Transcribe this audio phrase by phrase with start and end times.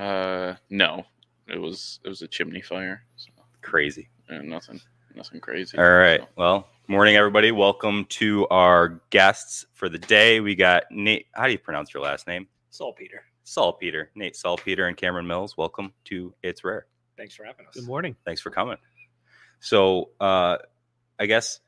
[0.00, 1.04] Uh, no,
[1.46, 3.02] it was it was a chimney fire.
[3.16, 3.28] So,
[3.60, 4.08] Crazy.
[4.30, 4.80] uh, nothing,
[5.14, 5.76] nothing crazy.
[5.76, 6.22] All right.
[6.22, 7.52] So, Well, morning, everybody.
[7.52, 10.40] Welcome to our guests for the day.
[10.40, 11.26] We got Nate.
[11.32, 12.48] How do you pronounce your last name?
[12.70, 13.24] Saltpeter.
[13.44, 14.10] Saltpeter.
[14.14, 15.58] Nate Saltpeter and Cameron Mills.
[15.58, 16.86] Welcome to It's Rare.
[17.18, 17.74] Thanks for having us.
[17.74, 18.16] Good morning.
[18.24, 18.78] Thanks for coming.
[19.60, 20.56] So, uh,
[21.18, 21.60] I guess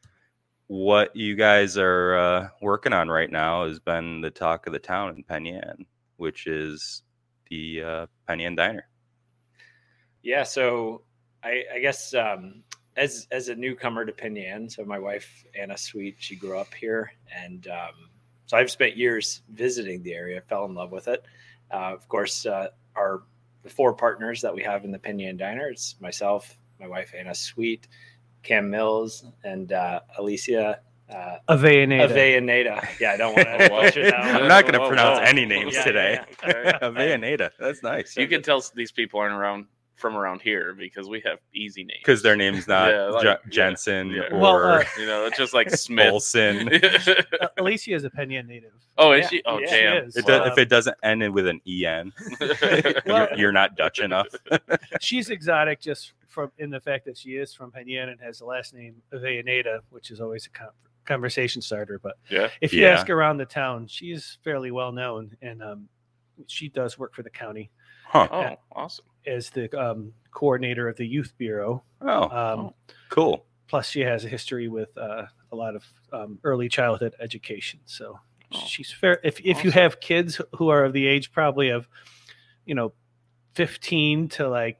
[0.69, 4.79] what you guys are uh, working on right now has been the talk of the
[4.79, 5.85] town in Penn Yan,
[6.17, 7.03] which is
[7.53, 8.89] the uh, Penn Yan Diner.
[10.23, 11.03] Yeah, so
[11.45, 12.63] I, I guess um,
[12.97, 16.73] as as a newcomer to Penn Yan, so my wife Anna Sweet, she grew up
[16.73, 18.09] here, and um,
[18.47, 20.41] so I've spent years visiting the area.
[20.41, 21.25] Fell in love with it.
[21.71, 23.25] Uh, of course, uh, our
[23.63, 25.69] the four partners that we have in the Penn Yan Diner.
[25.69, 27.87] It's myself, my wife Anna Sweet,
[28.43, 30.81] Cam Mills, and uh, Alicia.
[31.13, 32.09] Uh, Aveaneda.
[32.11, 32.89] Aveaneda.
[33.01, 35.25] Yeah, I don't want to butcher that I'm not going to pronounce whoa.
[35.25, 36.21] any names Yeah, today.
[36.43, 36.79] yeah, yeah.
[36.81, 37.51] Avellaneda.
[37.59, 38.17] That's nice.
[38.17, 42.01] you can tell these people aren't around from around here because we have easy names.
[42.03, 44.23] because their name's not Yeah, like- Je- yeah, Jensen yeah.
[44.33, 46.11] or Well, uh, you know, it's just like Smith.
[46.13, 46.69] Olson.
[47.41, 48.73] Uh, Alicia is a Penn Yan native.
[48.99, 49.43] oh, is Yeah, she?
[49.47, 50.05] Oh, yeah, she damn.
[50.05, 50.17] is.
[50.17, 53.99] It Well, does, if it doesn't end with an en, Well- you're, you're not Dutch
[54.01, 54.27] enough.
[55.01, 58.39] She's exotic just from in the fact that she is from Penn Yan and has
[58.39, 60.69] the last name Aveaneda, which is always a con-
[61.05, 61.99] conversation starter.
[61.99, 62.49] But yeah.
[62.61, 62.91] if you Yeah.
[62.91, 65.89] ask around the town, she's fairly well known, and um,
[66.47, 67.71] she does work for the county
[68.05, 68.29] Huh.
[68.31, 69.05] Oh, awesome.
[69.27, 71.83] as the um, coordinator of the youth bureau.
[72.01, 72.75] Oh, Um,
[73.09, 73.47] cool.
[73.69, 77.81] Plus, she has a history with uh, a lot of um, early childhood education.
[77.87, 78.19] So
[78.55, 79.19] Oh, she's fair.
[79.25, 81.89] If if you have kids who are of the age probably of,
[82.67, 82.93] you know,
[83.55, 84.79] fifteen to like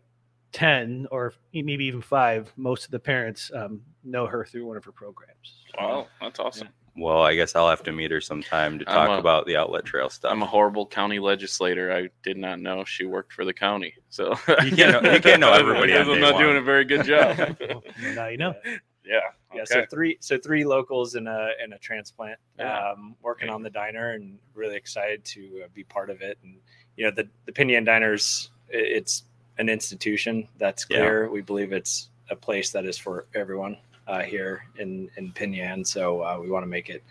[0.53, 4.85] ten or maybe even five, most of the parents um, know her through one of
[4.85, 5.65] her programs.
[5.79, 6.69] Wow, that's awesome.
[6.95, 9.87] Well, I guess I'll have to meet her sometime to talk a- about the outlet
[9.87, 10.31] trail stuff.
[10.31, 11.91] I'm a horrible county legislator.
[11.91, 13.95] I did not know she worked for the county.
[14.11, 17.05] So You can't know- you can't know everybody I'm day not doing a very good
[17.07, 17.57] job.
[18.15, 18.55] now you know.
[18.67, 19.21] yeah.
[19.55, 19.65] Yeah, Okay.
[19.65, 22.91] so three so three locals and a and a transplant Yeah.
[22.93, 26.39] um, working on the diner and really excited to uh, be part of it.
[26.43, 26.57] And
[26.97, 29.25] you know the the Penn Yan Diners, it's
[29.59, 30.99] an institution that's Yeah.
[30.99, 31.31] clear.
[31.31, 33.77] We believe it's a place that is for everyone
[34.07, 35.85] uh, here in in Penn Yan.
[35.85, 37.03] So uh, we want to make it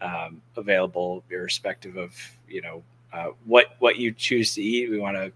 [0.00, 2.14] um, available, irrespective of
[2.48, 4.90] you know uh, what what you choose to eat.
[4.90, 5.32] We want to,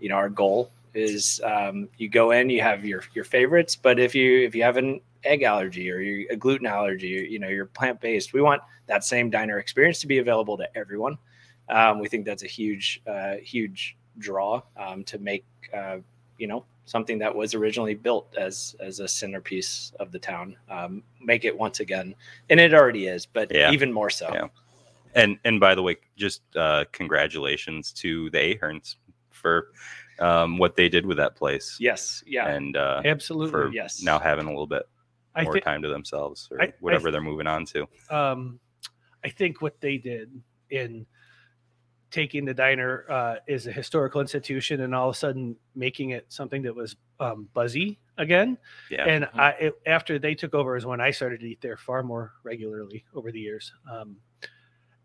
[0.00, 3.98] you know, our goal is um, you go in, you have your your favorites, but
[3.98, 7.38] if you if you have an egg allergy or you a gluten allergy, or, you
[7.38, 11.18] know, you're plant based, we want that same diner experience to be available to everyone.
[11.68, 15.98] Um, we think that's a huge uh, huge draw um, to make uh,
[16.38, 21.02] you know something that was originally built as as a centerpiece of the town um,
[21.20, 22.14] make it once again
[22.48, 23.70] and it already is but Yeah.
[23.72, 24.48] even more so Yeah.
[25.14, 28.96] And and by the way, just uh, congratulations to the Aherns
[29.30, 29.68] for
[30.20, 31.76] um, what they did with that place.
[31.80, 33.50] yes yeah And uh, Absolutely.
[33.50, 34.84] for yes now having a little bit
[35.42, 37.86] more think time to themselves or I- I whatever th- they're moving on to.
[38.10, 38.60] um,
[39.24, 40.30] I think what they did
[40.70, 41.06] in
[42.10, 46.24] taking the diner uh, is a historical institution and all of a sudden making it
[46.28, 48.56] something that was um, buzzy again.
[48.90, 49.04] Yeah.
[49.04, 49.38] And Mhm.
[49.38, 52.32] I, it, after they took over is when I started to eat there far more
[52.42, 53.72] regularly over the years.
[53.90, 54.16] Um,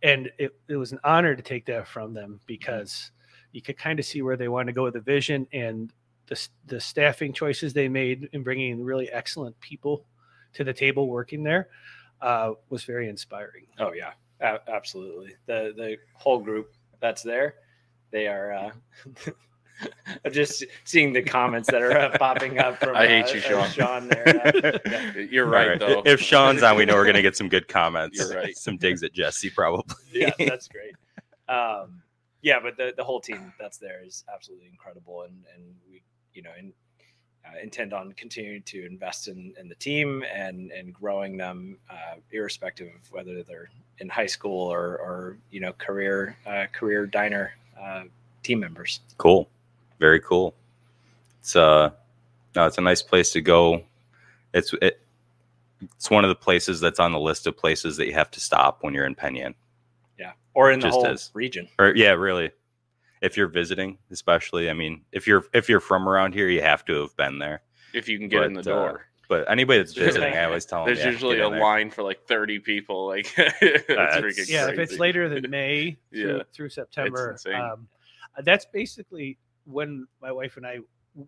[0.01, 3.11] and it, it was an honor to take that from them because
[3.51, 5.91] you could kind of see where they wanted to go with the vision and
[6.27, 10.05] the, the staffing choices they made in bringing really excellent people
[10.53, 11.69] to the table working there
[12.21, 13.67] uh, was very inspiring.
[13.79, 15.35] Oh yeah, a- absolutely.
[15.47, 17.55] The the whole group that's there,
[18.11, 18.53] they are.
[18.53, 18.71] Uh,
[20.25, 22.95] I'm just seeing the comments that are uh, popping up from.
[22.95, 23.69] I hate uh, you, Sean.
[23.69, 24.27] Sean there.
[24.27, 25.11] Uh, yeah.
[25.29, 25.77] You're right.
[25.77, 26.01] though.
[26.05, 28.17] If Sean's on, we know we're going to get some good comments.
[28.17, 28.55] You're right.
[28.55, 29.95] Some digs at Jesse, probably.
[30.13, 30.95] yeah, that's great.
[31.49, 32.01] Um,
[32.41, 36.01] yeah, but the, the whole team that's there is absolutely incredible, and and we
[36.33, 36.71] you know in,
[37.45, 42.15] uh, intend on continuing to invest in, in the team and and growing them, uh,
[42.31, 47.53] irrespective of whether they're in high school or or you know career uh, career diner
[47.81, 48.03] uh,
[48.43, 48.99] team members.
[49.17, 49.47] Cool.
[49.99, 50.53] Very cool.
[51.39, 51.91] It's uh
[52.55, 53.83] no, it's a nice place to go.
[54.53, 54.99] It's it,
[55.81, 58.39] it's one of the places that's on the list of places that you have to
[58.39, 59.55] stop when you're in Penn Yan.
[60.17, 61.67] Yeah, or in the Just whole as- region.
[61.79, 62.51] Or yeah, really.
[63.23, 66.83] If you're visiting, especially, I mean, if you're if you're from around here, you have
[66.85, 67.61] to have been there.
[67.93, 69.05] if you can get in the But, uh, door.
[69.29, 71.59] But anybody that's visiting, I always tell them There's yeah, usually get a there.
[71.61, 73.07] line for like 30 people.
[73.07, 76.43] Like, it's That's- freaking yeah, if it's later than May through, Yeah.
[76.53, 77.87] through September, um,
[78.43, 80.79] that's basically when my wife and I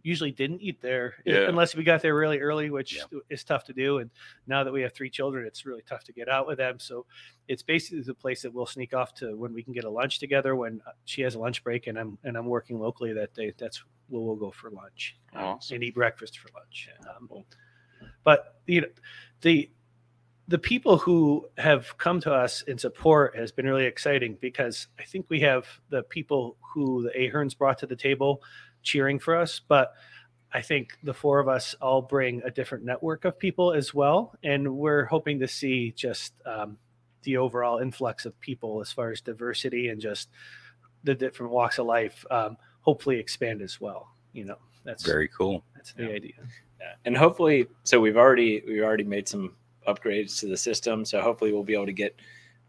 [0.03, 1.47] usually didn't eat there Yeah.
[1.47, 3.21] unless we got there really early, which Yep.
[3.29, 3.99] is tough to do.
[3.99, 4.09] And
[4.47, 6.79] now that we have three children, it's really tough to get out with them.
[6.79, 7.05] So
[7.47, 10.17] it's basically the place that we'll sneak off to when we can get a lunch
[10.19, 10.55] together.
[10.55, 13.53] When uh, she has a lunch break and I'm and I'm working locally that day,
[13.57, 15.75] that's where we'll go for lunch Awesome.
[15.75, 16.89] and eat breakfast for lunch.
[17.07, 17.29] Um,
[18.23, 18.87] but you know,
[19.41, 19.69] the
[20.47, 25.03] the people who have come to us in support has been really exciting because I
[25.03, 28.43] think we have the people who the Aherns brought to the table
[28.85, 29.93] cheering for us, but
[30.53, 34.33] I think the four of us all bring a different network of people as well,
[34.43, 36.77] and we're hoping to see just um,
[37.23, 40.29] the overall influx of people as far as diversity and just
[41.03, 42.23] the different walks of life.
[42.31, 44.07] Um, hopefully, expand as well.
[44.31, 45.65] You know, that's Very cool.
[45.75, 46.09] that's the Yeah.
[46.09, 46.33] idea.
[46.79, 46.93] Yeah.
[47.03, 49.55] And hopefully, so we've already we've already made some
[49.87, 51.03] upgrades to the system.
[51.03, 52.15] So hopefully, we'll be able to get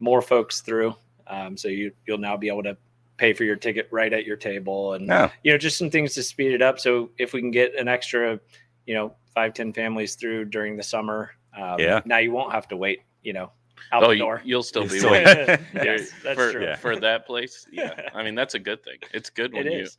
[0.01, 0.95] more folks through.
[1.29, 2.77] Um, so you you'll now be able to
[3.17, 5.31] pay for your ticket right at your table, and Yeah.
[5.43, 6.79] you know just some things to speed it up.
[6.79, 8.39] So if we can get an extra,
[8.87, 12.01] you know, five ten families through during the summer, um, Yeah.
[12.05, 13.01] Now you won't have to wait.
[13.23, 13.53] You know,
[13.93, 14.43] out Oh, the you, door.
[14.45, 15.35] you'll still You be still- waiting
[15.75, 16.65] yes, that's for, true.
[16.65, 16.77] Yeah.
[16.77, 17.67] for that place.
[17.73, 18.99] Yeah, I mean that's a good thing.
[19.13, 19.99] It's good when It you is.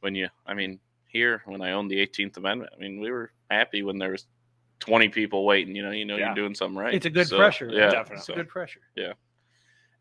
[0.00, 0.28] when you.
[0.46, 2.72] I mean here when I owned the 18th Amendment.
[2.74, 4.26] I mean we were happy when there was
[4.80, 5.74] 20 people waiting.
[5.74, 6.26] You know, you know Yeah.
[6.26, 6.94] you're doing something right.
[6.94, 7.68] It's a good So, pressure.
[7.70, 8.16] Yeah, Definitely.
[8.16, 8.80] It's so- a good pressure.
[8.94, 9.14] Yeah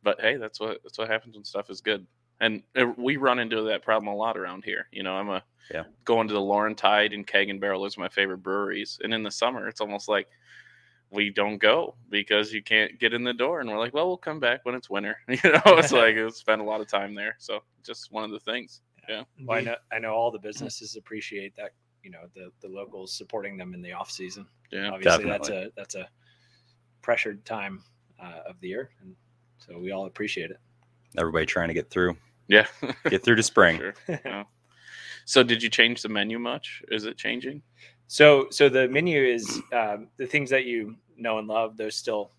[0.01, 2.07] but hey, that's what that's what happens when stuff is good.
[2.41, 4.88] And uh, we run into that problem a lot around here.
[4.91, 5.83] You know, I'm a Yeah.
[6.06, 9.00] going to the Laurentide and Keg and Barrel is my favorite breweries.
[9.03, 10.27] And in the summer, it's almost like
[11.12, 13.59] we don't go because you can't get in the door.
[13.59, 15.18] And we're like, well, we'll come back when it's winter.
[15.27, 17.36] You know, it's like we'll spend a lot of time there.
[17.39, 18.81] So just one of the things.
[19.07, 19.24] Yeah.
[19.44, 21.71] Well, I know I know all the businesses appreciate that.
[22.03, 24.45] You know, the the locals supporting them in the off season.
[24.71, 24.92] Yeah.
[24.92, 26.07] obviously that's a that's a
[27.01, 27.83] pressured time
[28.21, 29.15] uh, of the year and
[29.57, 30.59] so we all appreciate it
[31.18, 32.15] Everybody trying to get through,
[32.49, 32.67] Yeah.
[33.09, 33.77] get through to spring.
[33.79, 33.93] Sure.
[34.25, 34.43] Yeah.
[35.25, 36.81] So did you change the menu much?
[36.89, 37.61] Is it changing?
[38.11, 42.31] so so the menu is um, the things that you know and love those still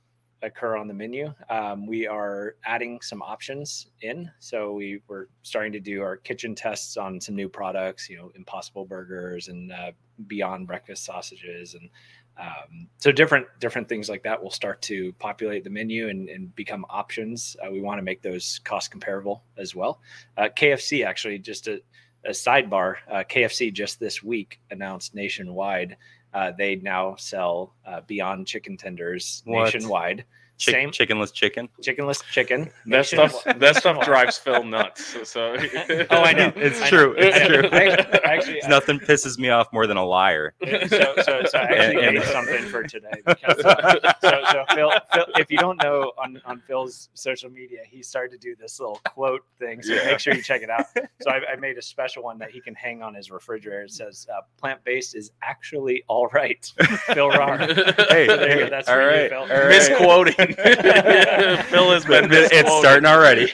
[0.42, 5.70] occur on the menu um, we are adding some options in so we were starting
[5.70, 9.92] to do our kitchen tests on some new products you know impossible burgers and uh,
[10.26, 11.88] beyond breakfast sausages and
[12.40, 16.54] um, so different different things like that will start to populate the menu and, and
[16.54, 17.56] become options.
[17.64, 20.00] Uh, we want to make those cost comparable as well.
[20.37, 21.82] Uh, kfc actually just a,
[22.25, 25.96] a sidebar uh, kfc just this week announced nationwide
[26.32, 29.64] uh, they now sell uh, beyond chicken tenders What?
[29.64, 30.25] nationwide
[30.60, 31.68] Chick- same chickenless chicken.
[31.82, 35.04] chickenless chicken That stuff that stuff drives Phil nuts.
[35.06, 35.56] So, so
[36.10, 36.52] Oh, I know.
[36.56, 37.14] It's I true.
[37.14, 37.18] know.
[37.18, 37.68] It's I true.
[37.72, 40.54] I I actually There's nothing pisses me off more than a liar.
[40.62, 43.10] so, so, so I actually And- made something for today.
[43.24, 47.80] Because, uh, so, so Phil, Phil, if you don't know on, on Phil's social media,
[47.88, 49.82] he started to do this little quote thing.
[49.82, 50.06] So Yeah.
[50.06, 50.84] make sure you check it out.
[51.22, 53.82] So I, I made a special one that he can hang on his refrigerator.
[53.84, 56.64] It says, uh, "Plant based is actually all right."
[57.06, 57.58] Phil Rahr.
[58.10, 58.70] Hey, So there you go.
[58.70, 59.38] That's all for you, right, Phil.
[59.40, 59.68] all right.
[59.68, 60.50] Misquoting.
[61.69, 62.69] Phil has been It's misquoted.
[62.81, 63.47] starting already.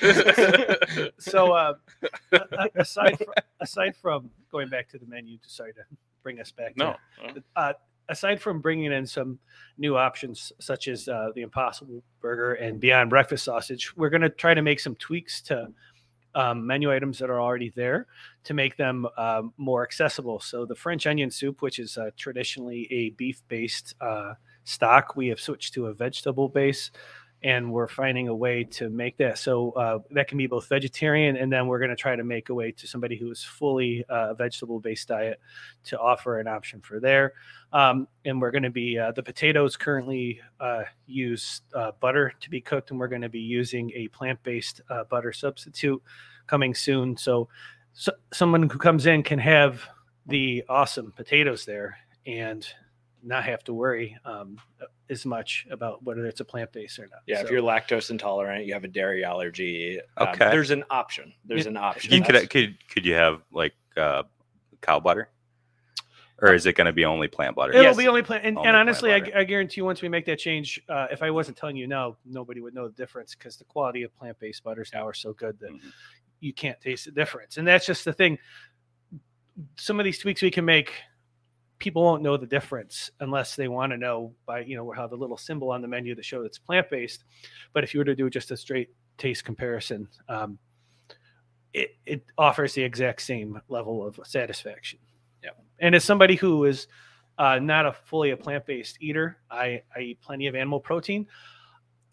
[1.18, 1.74] so uh,
[2.32, 3.28] a- a- aside from,
[3.60, 5.80] aside from going back to the menu, to sorry to
[6.22, 6.76] bring us back.
[6.76, 6.96] no.
[7.34, 7.72] To, uh,
[8.08, 9.38] aside from bringing in some
[9.78, 14.30] new options such as uh, the Impossible Burger and Beyond Breakfast Sausage, we're going to
[14.30, 15.68] try to make some tweaks to
[16.34, 18.06] um, menu items that are already there
[18.44, 20.38] to make them um, more accessible.
[20.38, 24.34] So the French onion soup, which is uh, traditionally a beef-based uh,
[24.66, 26.90] stock, we have switched to a vegetable base
[27.42, 29.38] and we're finding a way to make that.
[29.38, 32.48] So uh, that can be both vegetarian and then we're going to try to make
[32.48, 35.40] a way to somebody who is fully uh, vegetable based diet
[35.84, 37.34] to offer an option for there.
[37.72, 42.50] Um, and we're going to be uh, the potatoes currently uh, use uh, butter to
[42.50, 46.02] be cooked and we're going to be using a plant-based uh, butter substitute
[46.46, 47.16] coming soon.
[47.16, 47.48] So,
[47.92, 49.82] so someone who comes in can have
[50.26, 52.66] the awesome potatoes there and
[53.26, 54.58] not have to worry um,
[55.10, 57.20] as much about whether it's a plant based or not.
[57.26, 60.00] Yeah, if you're lactose intolerant, you have a dairy allergy.
[60.16, 60.50] um, Okay.
[60.50, 61.32] there's an option.
[61.44, 62.12] There's an option.
[62.12, 64.22] You could could could you have like uh,
[64.80, 65.28] cow butter,
[66.40, 67.72] or is it going to be only plant butter?
[67.72, 67.96] It'll Yes.
[67.96, 68.44] be only plant.
[68.44, 69.22] And, Only and honestly, I.
[69.34, 72.16] I guarantee you, once we make that change, uh, if I wasn't telling you now,
[72.24, 75.32] nobody would know the difference because the quality of plant based butters now are so
[75.32, 75.92] good that Mhm.
[76.40, 77.56] you can't taste the difference.
[77.56, 78.38] And that's just the thing.
[79.76, 80.92] Some of these tweaks we can make,
[81.78, 85.16] people won't know the difference unless they want to know by you know how the
[85.16, 87.24] little symbol on the menu that shows it's plant based.
[87.72, 90.58] But if you were to do just a straight taste comparison, um,
[91.72, 94.98] it it offers the exact same level of satisfaction.
[95.42, 95.50] Yeah.
[95.78, 96.86] And as somebody who is
[97.38, 101.26] uh, not a fully a plant based eater, I, I eat plenty of animal protein.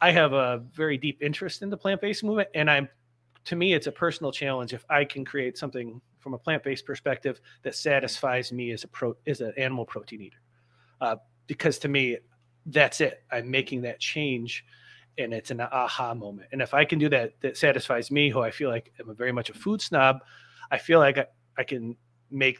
[0.01, 2.89] I have a very deep interest in the plant based movement, and I'm
[3.45, 7.41] to me it's a personal challenge if I can create something from a plant-based perspective
[7.63, 10.41] that satisfies me as a pro as an animal protein eater.
[11.01, 12.17] Uh, because to me,
[12.67, 13.23] that's it.
[13.29, 14.65] I'm making that change
[15.17, 16.47] and it's an aha moment.
[16.51, 19.31] And if I can do that, that satisfies me, who I feel like I'm very
[19.31, 20.23] much a food snob.
[20.71, 21.25] I feel like I,
[21.57, 21.95] I can
[22.31, 22.57] make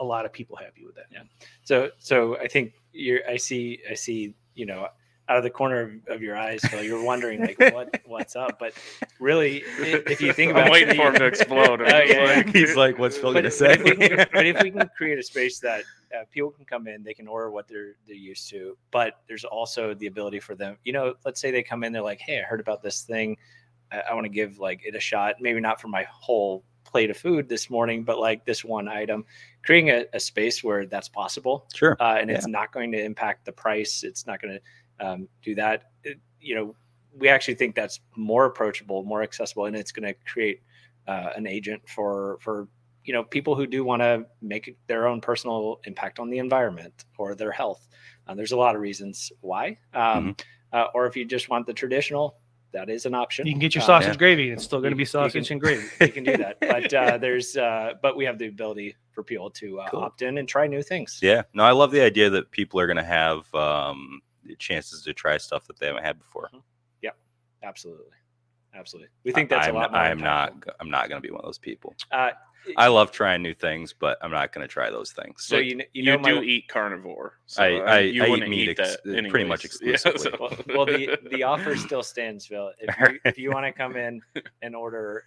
[0.00, 1.06] a lot of people happy with that.
[1.12, 1.22] Yeah.
[1.62, 4.88] So, so I think you're, I see, I see, you know,
[5.32, 8.58] out of the corner of, of your eyes, So you're wondering like what, what's up,
[8.58, 8.74] but
[9.18, 11.80] really, if you think about I'm it, waiting for him to explode.
[11.80, 13.72] I'm Oh, yeah, like- He's like, what's Phil but, gonna but say?
[13.72, 15.84] if we can, but if we can create a space that
[16.14, 19.44] uh, people can come in, they can order what they're they're used to, but there's
[19.44, 20.76] also the ability for them.
[20.84, 23.38] You know, let's say they come in, they're like, "Hey, I heard about this thing.
[23.90, 25.36] I, I want to give like it a shot.
[25.40, 29.24] Maybe not for my whole plate of food this morning, but like this one item."
[29.64, 31.96] Creating a, a space where that's possible, Sure.
[32.00, 34.02] uh, and it's not going to impact the price.
[34.02, 34.60] It's not going to
[35.00, 35.90] um, do that.
[36.04, 36.74] It- you know,
[37.16, 40.60] we actually think that's more approachable, more accessible, and it's going to create
[41.06, 42.66] uh, an agent for for
[43.04, 47.04] you know people who do want to make their own personal impact on the environment
[47.18, 47.86] or their health.
[48.26, 50.34] Uh, there's a lot of reasons why, um,
[50.72, 52.38] uh, or if you just want the traditional,
[52.72, 53.46] that is an option.
[53.46, 54.16] You can get your Uh, sausage Yeah.
[54.18, 55.88] gravy, it's still going to be sausage can- and gravy.
[56.00, 59.50] you can do that, but uh, there's uh, but we have the ability for people
[59.50, 60.00] to uh, Cool.
[60.00, 61.18] opt in and try new things.
[61.22, 61.42] Yeah.
[61.52, 64.22] No, I love the idea that people are gonna have um,
[64.58, 66.50] chances to try stuff that they haven't had before.
[67.02, 67.16] Yep.
[67.62, 68.06] Absolutely,
[68.74, 69.08] absolutely.
[69.24, 70.00] We think that's I'm, a lot more.
[70.00, 70.54] I'm not.
[70.80, 71.94] I'm not gonna be one of those people.
[72.10, 72.30] Uh,
[72.76, 75.44] I love trying new things, but I'm not gonna try those things.
[75.44, 77.38] so you you know you do my, eat carnivore.
[77.46, 79.80] So I- uh, I- you I eat meat eat ex- that pretty much anyways.
[79.82, 80.38] Yeah, exclusively.
[80.40, 82.72] well, well the the offer still stands, Phil.
[82.78, 84.20] If you, if you want to come in
[84.62, 85.24] and order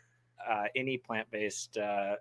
[0.49, 2.15] uh, any plant based uh,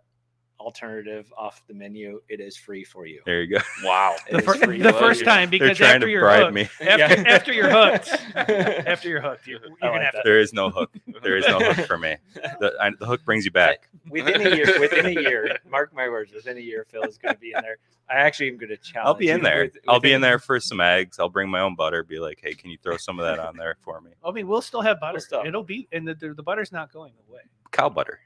[0.61, 3.20] alternative off the menu, it is free for you.
[3.26, 3.64] there you go.
[3.84, 4.14] wow.
[4.30, 6.62] The, fir- the first time because trying after to you're bribe hooked, me.
[6.80, 7.25] after, Yeah.
[7.28, 10.20] after you're hooked, after you're hooked, you're, you're I gonna like have to.
[10.25, 10.90] There is no hook.
[11.23, 12.16] There is no hook for me.
[12.34, 13.88] The, I, the hook brings you back.
[14.08, 17.34] within a year, within a year, mark my words, within a year, Phil is going
[17.34, 17.76] to be in there.
[18.08, 19.06] I actually am going to challenge.
[19.08, 19.62] I'll be in you there.
[19.64, 21.18] with- I'll be in there for some eggs.
[21.18, 22.04] I'll bring my own butter.
[22.04, 24.11] Be like, hey, can you throw some of that on there for me?
[24.25, 25.20] I mean, we'll still have butter.
[25.20, 27.40] still- It'll be, and the, the, the butter's not going away.
[27.73, 28.20] Cow butter.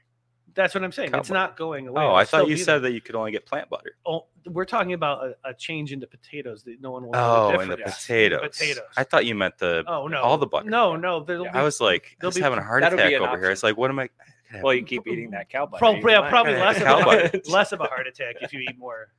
[0.61, 1.11] That's what I'm saying.
[1.11, 1.39] Cow it's butter.
[1.39, 2.01] not going away.
[2.01, 2.79] Oh, It'll I thought you said there.
[2.89, 3.91] that you could only get plant butter.
[4.05, 7.11] Oh, we're talking about a, a change into potatoes that no one will.
[7.11, 8.01] know Oh, the and the difference.
[8.01, 8.39] potatoes.
[8.57, 8.83] Potatoes.
[8.97, 10.69] I thought you meant the Oh no, all the butter.
[10.69, 11.21] No, no.
[11.23, 13.21] There'll Yeah, be I was like, I There'll was be- having a heart attack an
[13.21, 13.51] over here.
[13.51, 14.09] It's like, what am I?
[14.61, 15.79] Well, you keep eating that cow butter.
[15.79, 17.41] Probably, yeah, probably less have of, a cow heart, butter.
[17.49, 19.11] less of a heart attack if you eat more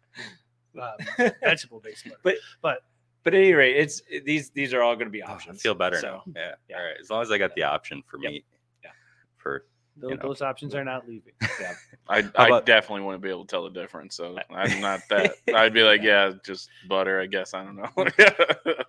[0.80, 0.90] um,
[1.42, 2.16] vegetable based butter.
[2.22, 2.78] But- but
[3.24, 5.62] But at any rate, it's these these are all going to be Oh, I options.
[5.62, 6.22] feel better So now.
[6.36, 6.52] Yeah.
[6.68, 6.76] yeah.
[6.76, 6.96] All right.
[7.00, 8.30] As long as I got the option for Yep.
[8.32, 8.44] meat.
[8.84, 8.90] Yeah.
[9.36, 9.66] For
[10.00, 10.22] those, You know.
[10.22, 11.32] those options are not leaving.
[12.08, 14.16] I, How I definitely wouldn't be able to tell the difference.
[14.16, 15.34] So I'm not that.
[15.54, 17.20] I'd be like, yeah, just butter.
[17.20, 17.88] I guess I don't know.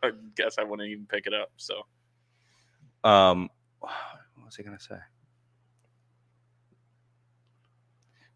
[0.03, 1.51] I guess I wouldn't even pick it up.
[1.57, 1.81] So
[3.03, 3.49] um,
[3.79, 4.95] what was I gonna say?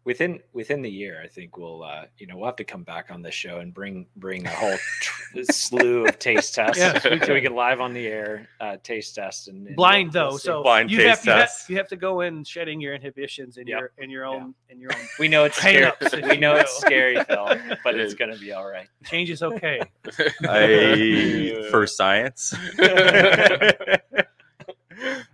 [0.06, 3.10] Within within the year, I think we'll uh, you know we'll have to come back
[3.10, 7.10] on this show and bring bring a whole tr- slew of taste tests Yeah, so
[7.10, 10.30] we we can live on the air uh, taste test and, and Blind we'll- we'll
[10.32, 11.68] though, so Blind you have, taste you, have, tests.
[11.68, 13.78] you have to go in shedding your inhibitions in Yep.
[13.80, 15.84] your and your own and your own we know it's scary.
[15.84, 18.86] ups, We know it's scary, Phil, but it's going to be all right.
[19.04, 19.80] change is okay.
[20.48, 22.54] I for science.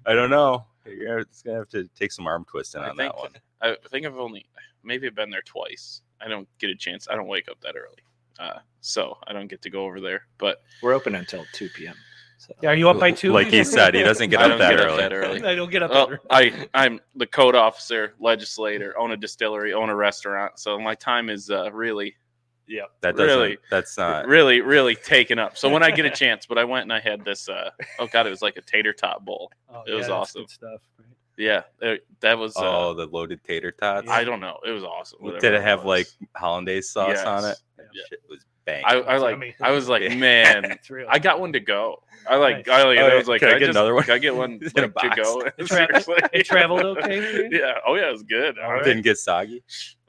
[0.05, 0.65] I don't know.
[0.97, 3.33] You're it's gonna have to take some arm twisting I on think that one.
[3.61, 4.47] I think I've only
[4.83, 6.03] maybe I've been there twice.
[6.21, 7.09] I don't get a chance.
[7.11, 8.03] I don't wake up that early,
[8.39, 10.27] uh, so I don't get to go over there.
[10.39, 11.95] But We're open until two p.m.
[12.39, 13.33] So Are you up by two?
[13.33, 14.97] Like he said, he doesn't get I up don't that get up early.
[15.03, 15.45] that early.
[15.45, 15.91] I don't get up.
[15.93, 16.21] well, there.
[16.31, 20.59] I I'm the code officer, legislator, own a distillery, own a restaurant.
[20.59, 22.17] So my time is uh, really,
[22.67, 23.17] yeah, That.
[23.17, 23.59] Really?
[23.71, 24.27] That's not.
[24.27, 25.57] really, really taken up.
[25.59, 27.49] So when I get a chance, but I went and I had this.
[27.49, 29.51] Uh, oh God, it was like a tater tot bowl.
[29.73, 30.47] Oh, it was awesome.
[30.49, 30.81] Stuff.
[30.99, 31.07] Right?
[31.37, 32.57] Yeah, it, that was.
[32.57, 34.09] Uh, Oh, the loaded tater tots.
[34.09, 34.59] I don't know.
[34.67, 35.19] It was awesome.
[35.25, 37.49] Did whatever it have like hollandaise sauce on it?
[37.49, 37.63] Yes.
[37.77, 38.03] That Yeah.
[38.09, 38.83] shit was bang.
[38.87, 39.57] I, I like.
[39.61, 40.79] I was like, man,
[41.09, 42.03] I got one to go.
[42.29, 42.67] I like.
[42.67, 42.69] Nice.
[42.69, 42.99] I like.
[42.99, 43.15] Oh, I yeah.
[43.17, 44.05] was like, Can I I get just, another one?
[44.05, 45.41] Can I get one like, to go?
[45.59, 47.79] It tra- it traveled okay yeah.
[47.87, 48.59] Oh yeah, it was good.
[48.59, 48.85] All All right.
[48.85, 49.65] Didn't get soggy.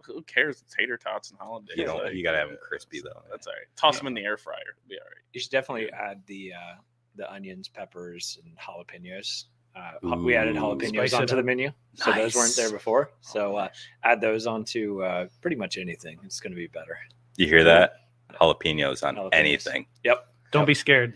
[0.06, 0.62] Who cares?
[0.62, 1.76] It's tater tots and hollandaise.
[1.78, 3.30] You don't- Like, you gotta have them crispy, that's- though.
[3.32, 3.68] That's all right.
[3.76, 4.58] Toss them in the air fryer.
[4.78, 5.24] It'll be all right.
[5.34, 6.76] you should definitely add the uh,
[7.16, 9.46] the onions, peppers, and jalapenos.
[9.76, 13.12] Uh, ha- we added jalapenos Spice it onto the menu, so those weren't there before.
[13.22, 13.68] So Oh, uh,
[14.04, 16.20] add those onto uh, pretty much anything.
[16.24, 16.98] It's going to be better.
[17.38, 17.94] You hear that?
[18.40, 19.30] Jalapenos on Jalapenos.
[19.34, 19.86] anything.
[20.04, 20.28] Yep.
[20.54, 21.14] Don't be scared.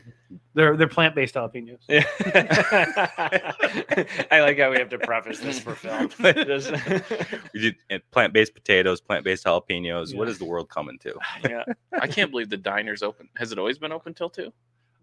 [0.55, 1.79] They're they're plant based jalapenos.
[1.87, 2.03] Yeah.
[4.31, 6.09] I like how we have to preface this for film.
[7.53, 7.75] We did
[8.11, 10.15] plant-based potatoes, plant-based jalapenos.
[10.15, 10.31] What Yeah.
[10.31, 11.13] is the world coming to?
[11.49, 11.63] yeah.
[12.01, 13.29] I can't believe the diner's open.
[13.37, 14.51] Has it always been open till two?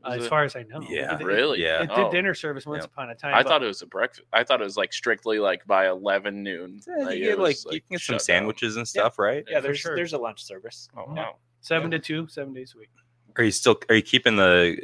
[0.05, 0.29] uh, as it?
[0.29, 0.83] far as I know.
[0.87, 1.15] Yeah.
[1.15, 1.63] It- it- Really?
[1.63, 1.83] Yeah.
[1.85, 2.11] It did Oh.
[2.11, 2.91] dinner service once Yep.
[2.93, 3.35] upon a time.
[3.35, 4.27] I thought it was a breakfast.
[4.35, 6.81] I thought it was like strictly like by eleven noon.
[6.87, 8.21] Yeah, Like, you get like was, you can get some shut down.
[8.21, 9.45] sandwiches and stuff, right?
[9.49, 9.97] Yeah, for there's sure.
[9.97, 10.89] there's a lunch service.
[10.95, 11.23] Oh Yeah.
[11.23, 11.37] wow.
[11.63, 12.91] seven to two, seven days a week.
[13.37, 14.77] Are you still are you keeping the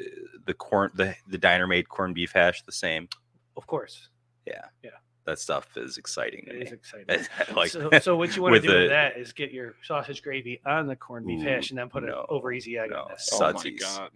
[0.47, 3.09] the corn the the diner made corned beef hash the same?
[3.57, 4.09] Of course,
[4.47, 4.65] Yeah.
[4.83, 4.91] Yeah.
[5.27, 6.47] That stuff is exciting.
[6.47, 6.65] To it me.
[6.67, 7.27] is exciting.
[7.55, 10.23] like so, so what you want to with do with that is get your sausage
[10.23, 12.91] gravy on the corned beef Ooh, hash and then put no, an over easy egg
[12.91, 13.03] no.
[13.03, 13.21] on that.
[13.21, 14.11] So- Oh my god.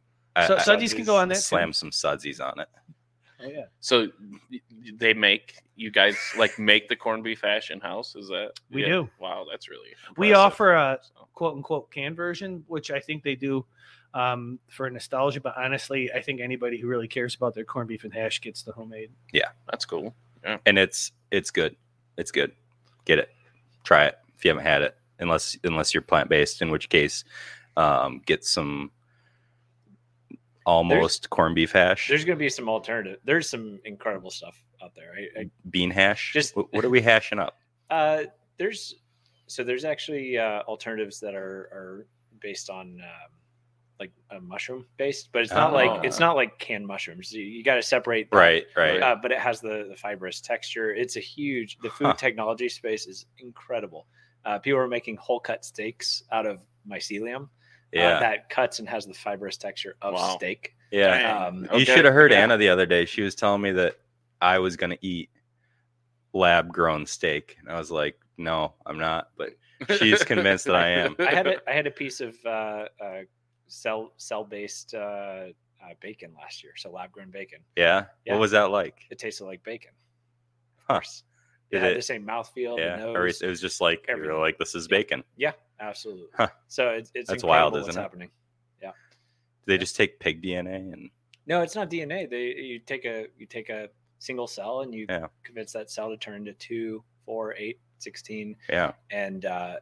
[0.46, 1.36] So I- Sudsies can go on that.
[1.36, 1.72] slam too.
[1.74, 2.68] some sudsies on it.
[3.40, 4.08] Oh yeah, So
[4.94, 8.16] they make you guys like make the corned beef hash in house?
[8.16, 8.88] Is that We yeah.
[8.88, 9.10] do.
[9.20, 9.90] Wow, that's really.
[10.16, 10.98] we offer a
[11.34, 13.66] quote unquote canned version, which I think they do
[14.14, 15.40] um, for nostalgia.
[15.40, 18.62] But honestly, I think anybody who really cares about their corned beef and hash gets
[18.62, 19.10] the homemade.
[19.32, 20.14] Yeah, that's cool.
[20.42, 20.58] Yeah.
[20.66, 21.76] and it's it's good.
[22.16, 22.52] It's good.
[23.04, 23.30] Get it.
[23.82, 24.96] Try it if you haven't had it.
[25.18, 27.24] Unless unless you're plant based, in which case,
[27.76, 28.90] um, get some
[30.66, 33.18] almost corned beef hash, There's going to be some alternative.
[33.24, 35.12] There's some incredible stuff out there.
[35.16, 36.32] I, I bean hash.
[36.32, 37.58] Just- what, what are we hashing up?
[37.90, 38.24] Uh,
[38.56, 38.94] there's
[39.46, 42.06] so there's actually uh, alternatives that are are
[42.40, 43.30] based on um,
[44.04, 45.74] like a mushroom based, but it's not Oh.
[45.74, 47.32] like it's not like canned mushrooms.
[47.32, 48.30] You, you got to separate.
[48.30, 48.36] that.
[48.36, 49.02] Right, right.
[49.02, 50.94] Uh, but it has the the fibrous texture.
[50.94, 51.78] It's a huge.
[51.82, 52.12] The food Huh.
[52.14, 54.06] technology space is incredible.
[54.44, 57.48] Uh, people are making whole cut steaks out of mycelium.
[57.92, 60.36] yeah, uh, that cuts and has the fibrous texture of Wow.
[60.36, 60.74] steak.
[60.90, 61.46] yeah.
[61.46, 61.84] Um, You Okay.
[61.84, 62.42] should have heard yeah.
[62.42, 63.04] Anna the other day.
[63.06, 63.94] She was telling me that
[64.40, 65.30] I was going to eat
[66.32, 69.50] lab grown steak, and I was like, "No, I'm not." But
[69.96, 71.16] she's convinced that I am.
[71.20, 73.20] I had a I had a piece of uh, uh,
[73.66, 74.98] cell cell based uh,
[75.82, 77.60] uh, bacon last year, so lab grown bacon.
[77.76, 78.06] Yeah.
[78.24, 78.34] Yeah.
[78.34, 78.96] What was that like?
[79.10, 79.90] It tasted like bacon.
[80.78, 80.94] Of Huh.
[80.94, 81.22] course,
[81.70, 81.96] it Did had it?
[81.96, 82.78] the same mouthfeel.
[82.78, 82.96] yeah.
[82.98, 84.36] the Or it was just like everything.
[84.38, 84.96] like, "This is Yeah.
[84.98, 86.28] bacon." yeah, absolutely.
[86.34, 86.48] Huh.
[86.68, 88.02] So it's it's That's wild, what's isn't it?
[88.02, 88.30] happening.
[89.66, 91.10] Do they just take pig DNA and
[91.46, 92.26] No, it's not DNA.
[92.28, 95.28] They you take a you take a single cell and you Yeah.
[95.42, 99.76] convince that cell to turn into two, four, eight, 16, yeah, and uh,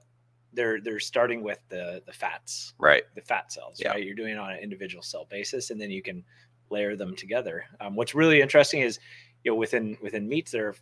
[0.52, 2.74] they're they're starting with the the fats.
[2.78, 3.02] right.
[3.14, 3.90] the fat cells, Yeah.
[3.90, 4.04] right?
[4.04, 6.24] You're doing it on an individual cell basis, and then you can
[6.70, 7.64] layer them together.
[7.80, 8.98] Um, what's really interesting is,
[9.44, 10.76] you know, within within meats, there are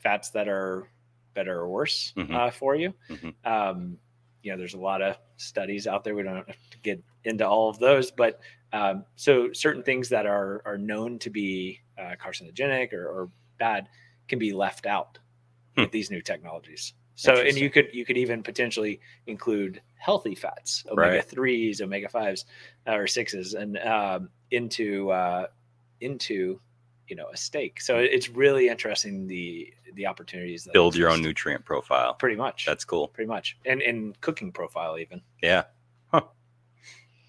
[0.00, 0.88] fats that are
[1.34, 2.34] better or worse Mhm.
[2.34, 2.94] uh, for you.
[3.08, 3.34] Mhm.
[3.44, 3.98] Um,
[4.42, 6.14] you know, there's a lot of studies out there.
[6.14, 8.40] We don't have to get into all of those, but
[8.72, 13.88] um, so certain things that are are known to be uh, carcinogenic or, or bad
[14.28, 15.18] can be left out
[15.76, 15.82] Hmm.
[15.82, 16.92] with these new technologies.
[17.16, 22.44] So, and you could you could even potentially include healthy fats, omega threes, omega fives,
[22.86, 25.46] uh, or sixes, and um, into uh,
[26.00, 26.60] into
[27.08, 27.80] you know a steak.
[27.80, 32.14] So it's really interesting the the opportunities that Build your own nutrient profile.
[32.14, 32.66] pretty much.
[32.66, 33.08] That's cool.
[33.08, 35.22] pretty much, and and cooking profile even.
[35.42, 35.64] Yeah.
[36.08, 36.22] Huh.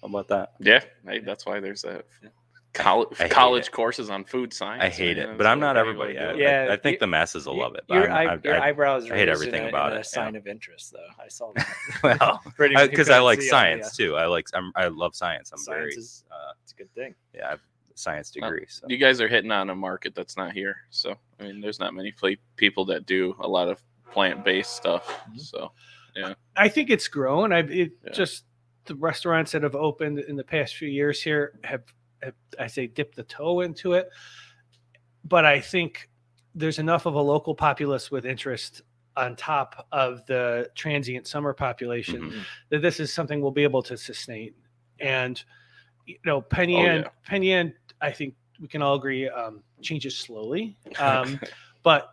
[0.02, 0.54] How about that?
[0.60, 2.30] Yeah, hey, that's why there's a Yeah.
[2.76, 4.82] College I hate college courses on food science.
[4.84, 6.14] I hate it, but I'm not everybody.
[6.14, 6.32] way I.
[6.34, 7.84] Yeah, I, I think you- the masses will Y- love it.
[7.88, 9.10] but Your, I'm- I- your eyebrows.
[9.10, 10.38] I hate rose in everything a- about in it, A sign yeah.
[10.40, 11.22] of interest, though.
[11.24, 11.66] I saw that.
[12.20, 14.16] well, For anyone who because I like see on the, science too.
[14.16, 15.50] I like I'm, I love science.
[15.52, 17.14] I'm Science very is uh, it's a good thing.
[17.34, 18.66] yeah, I have a science Well, degree.
[18.68, 20.76] So You guys are hitting on a market that's not here.
[20.90, 25.06] So I mean, there's not many pla- people that do a lot of plant-based stuff.
[25.30, 25.40] Mhm.
[25.40, 25.72] So
[26.14, 27.52] yeah, I think it's grown.
[27.52, 28.12] I it Yeah.
[28.12, 28.44] just
[28.86, 31.82] the restaurants that have opened in the past few years here have, have
[32.58, 34.10] I say dip the toe into it.
[35.24, 36.08] But I think
[36.54, 38.82] there's enough of a local populace with interest
[39.16, 42.42] on top of the transient summer population Mhm.
[42.68, 44.54] that this is something we'll be able to sustain.
[45.00, 45.42] And
[46.06, 47.08] you know, Penny Oh, Ann, yeah.
[47.24, 50.76] Penn Yan, I think we can all agree um, changes slowly.
[51.00, 51.40] Um,
[51.82, 52.12] but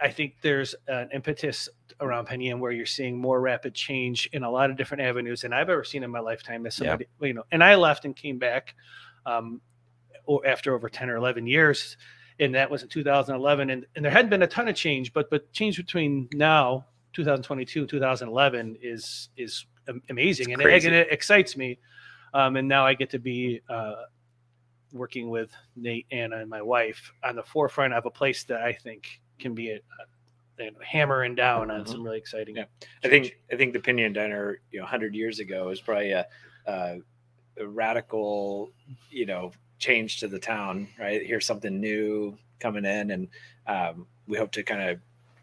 [0.00, 1.68] I think there's an impetus
[2.00, 5.42] around Penn Yan where you're seeing more rapid change in a lot of different avenues
[5.42, 6.66] than I've ever seen in my lifetime.
[6.66, 6.96] As Yeah.
[7.20, 8.74] you know, and I left and came back
[9.26, 9.60] um,
[10.28, 11.96] o- after over 10 or 11 years.
[12.40, 13.70] And that was in 2011.
[13.70, 17.80] And, and there hadn't been a ton of change, but but change between now, 2022
[17.80, 19.66] and 2011 is is
[20.10, 20.52] amazing.
[20.52, 21.78] And it, and it excites me.
[22.34, 23.94] Um, and now I get to be uh,
[24.92, 28.72] working with Nate, Anna, and my wife on the forefront of a place that I
[28.72, 29.76] think can be a,
[30.58, 31.88] a, hammering down on Mhm.
[31.88, 32.56] some really exciting.
[32.56, 32.64] Yeah.
[33.04, 36.12] I think I think the Penn Yan Diner, you know, hundred years ago was probably
[36.12, 36.26] a,
[36.66, 37.00] a, a
[37.60, 38.70] radical,
[39.10, 40.88] you know, change to the town.
[40.98, 43.28] Right, here's something new coming in, and
[43.66, 45.00] um, we hope to kind of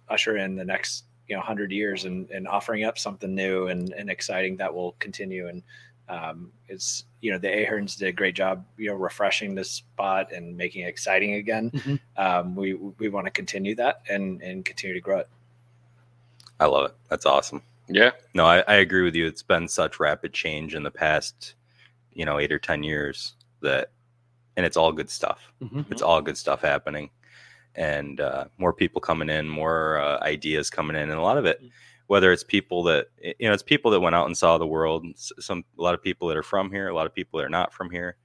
[0.10, 3.94] usher in the next, you know, hundred years and, and offering up something new and,
[3.94, 5.48] and exciting that will continue.
[5.48, 5.62] And
[6.10, 10.32] um, it's you know the Aherns did a great job, you know, refreshing this spot
[10.32, 11.70] and making it exciting again.
[11.72, 12.00] Mhm.
[12.18, 15.30] Um, we we want to continue that and and continue to grow it.
[16.60, 16.96] I love it.
[17.10, 17.62] That's awesome.
[17.88, 19.26] yeah, No, I, I agree with you.
[19.26, 21.56] It's been such rapid change in the past,
[22.14, 23.36] you know, eight or ten years.
[23.62, 23.92] that,
[24.56, 25.52] and it's all good stuff.
[25.62, 25.92] Mhm.
[25.92, 27.10] It's all good stuff happening,
[27.76, 31.46] and uh, more people coming in, more uh, ideas coming in, and a lot of
[31.46, 31.62] it,
[32.08, 35.06] whether it's people that you know, it's people that went out and saw the world.
[35.18, 37.50] Some a lot of people that are from here, a lot of people that are
[37.50, 38.16] not from here.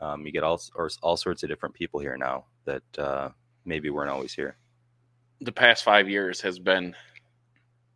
[0.00, 3.28] Um, you get all or all sorts of different people here now that uh,
[3.66, 4.56] maybe weren't always here.
[5.40, 6.94] The past five years has been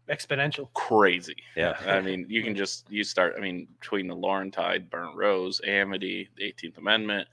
[0.08, 0.72] Exponential.
[0.74, 1.36] crazy.
[1.56, 1.76] Yeah.
[1.86, 3.34] I mean, you can just you start.
[3.36, 7.28] I mean, between the Laurentide, Burnt Rose, Amity, the Eighteenth Amendment,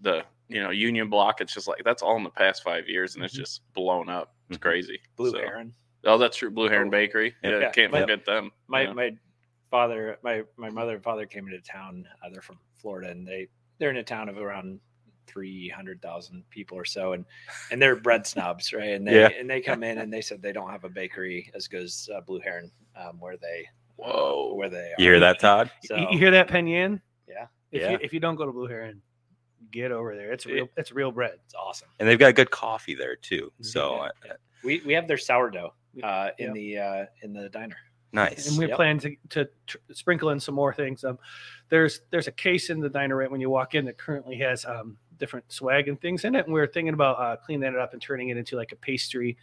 [0.00, 1.40] the you know Union Block.
[1.40, 3.38] It's just like that's all in the past five years, and it's Mhm.
[3.40, 4.34] just blown up.
[4.48, 4.62] It's Mhm.
[4.62, 5.00] crazy.
[5.16, 5.74] Blue So- Heron.
[6.04, 6.50] Oh, that's true.
[6.50, 6.90] Blue Heron Oh.
[6.90, 7.34] Bakery.
[7.42, 8.52] Yeah, Yeah, can't my- forget them.
[8.68, 8.92] My yeah.
[8.92, 9.16] my
[9.70, 12.06] father, my my mother and father came into town.
[12.22, 14.80] Uh, they're from Florida, and they they're in a town of around
[15.26, 17.24] three hundred thousand people or so, and
[17.70, 18.90] and they're bread snobs, right?
[18.90, 19.28] And they Yeah.
[19.38, 22.08] and they come in and they said they don't have a bakery as good as
[22.14, 24.54] uh, Blue Heron, um, where they Whoa.
[24.54, 24.94] where they are.
[24.98, 25.70] You hear that, Todd?
[25.84, 27.00] So You- you hear that, Penn Yan?
[27.28, 27.46] Yeah.
[27.70, 27.90] If Yeah.
[27.92, 29.02] you if you don't go to Blue Heron,
[29.70, 30.32] get over there.
[30.32, 30.68] It's real.
[30.76, 31.38] It's real bread.
[31.44, 31.88] it's awesome.
[31.98, 33.52] And they've got good coffee there too.
[33.62, 34.32] So Yeah, uh, yeah.
[34.62, 36.54] We we have their sourdough uh, in Yep.
[36.54, 37.76] the uh, in the diner.
[38.12, 38.48] nice.
[38.48, 38.76] and we Yep.
[38.76, 41.02] plan to, to tr- sprinkle in some more things.
[41.04, 41.18] Um,
[41.68, 44.64] there's there's a case in the diner right when you walk in that currently has
[44.64, 47.76] um, different swag and things in it, and we are thinking about uh, cleaning that
[47.78, 49.36] up and turning it into like a pastry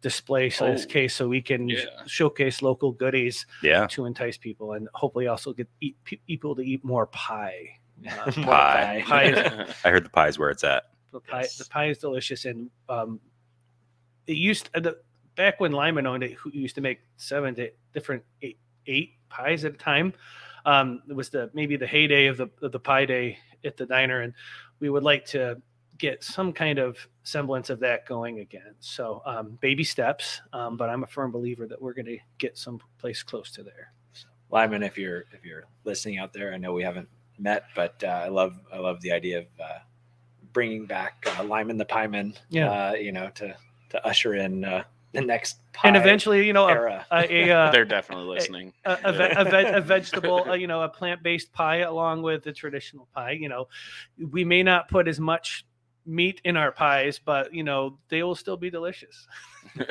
[0.00, 1.80] display size Oh, case, so we can yeah.
[2.06, 3.86] showcase local goodies yeah.
[3.88, 7.70] to entice people, and hopefully also get eat, people to eat more pie.
[8.08, 9.02] Uh, Pie.
[9.06, 10.84] Pie is- I heard the pie is where it's at.
[11.12, 11.58] the pie, Yes.
[11.58, 13.18] the pie is delicious, and um,
[14.28, 14.98] it used uh, the
[15.34, 19.64] back when Lyman owned it, who used to make seven to different eight, eight pies
[19.64, 20.12] at a time.
[20.64, 23.86] Um, it was the maybe the heyday of the of the pie day at the
[23.86, 24.32] diner, and
[24.80, 25.60] we would like to
[25.98, 28.74] get some kind of semblance of that going again.
[28.78, 32.56] So um, baby steps, um, but I'm a firm believer that we're going to get
[32.56, 33.92] some place close to there.
[34.12, 38.02] So, Lyman, if you're if you're listening out there, I know we haven't met, but
[38.04, 39.78] uh, I love I love the idea of uh,
[40.52, 42.36] bringing back uh, Lyman the Pieman.
[42.48, 42.70] Yeah.
[42.70, 43.56] uh, you know to
[43.90, 47.06] to usher in uh, the next pie and eventually, you know, a, era.
[47.10, 48.72] a, a, uh, They're definitely listening.
[48.84, 52.44] a, a, ve- a, ve- a vegetable, uh, you know, a plant-based pie along with
[52.44, 53.32] the traditional pie.
[53.32, 53.68] You know,
[54.30, 55.64] we may not put as much
[56.04, 59.26] meat in our pies, but you know, they will still be delicious.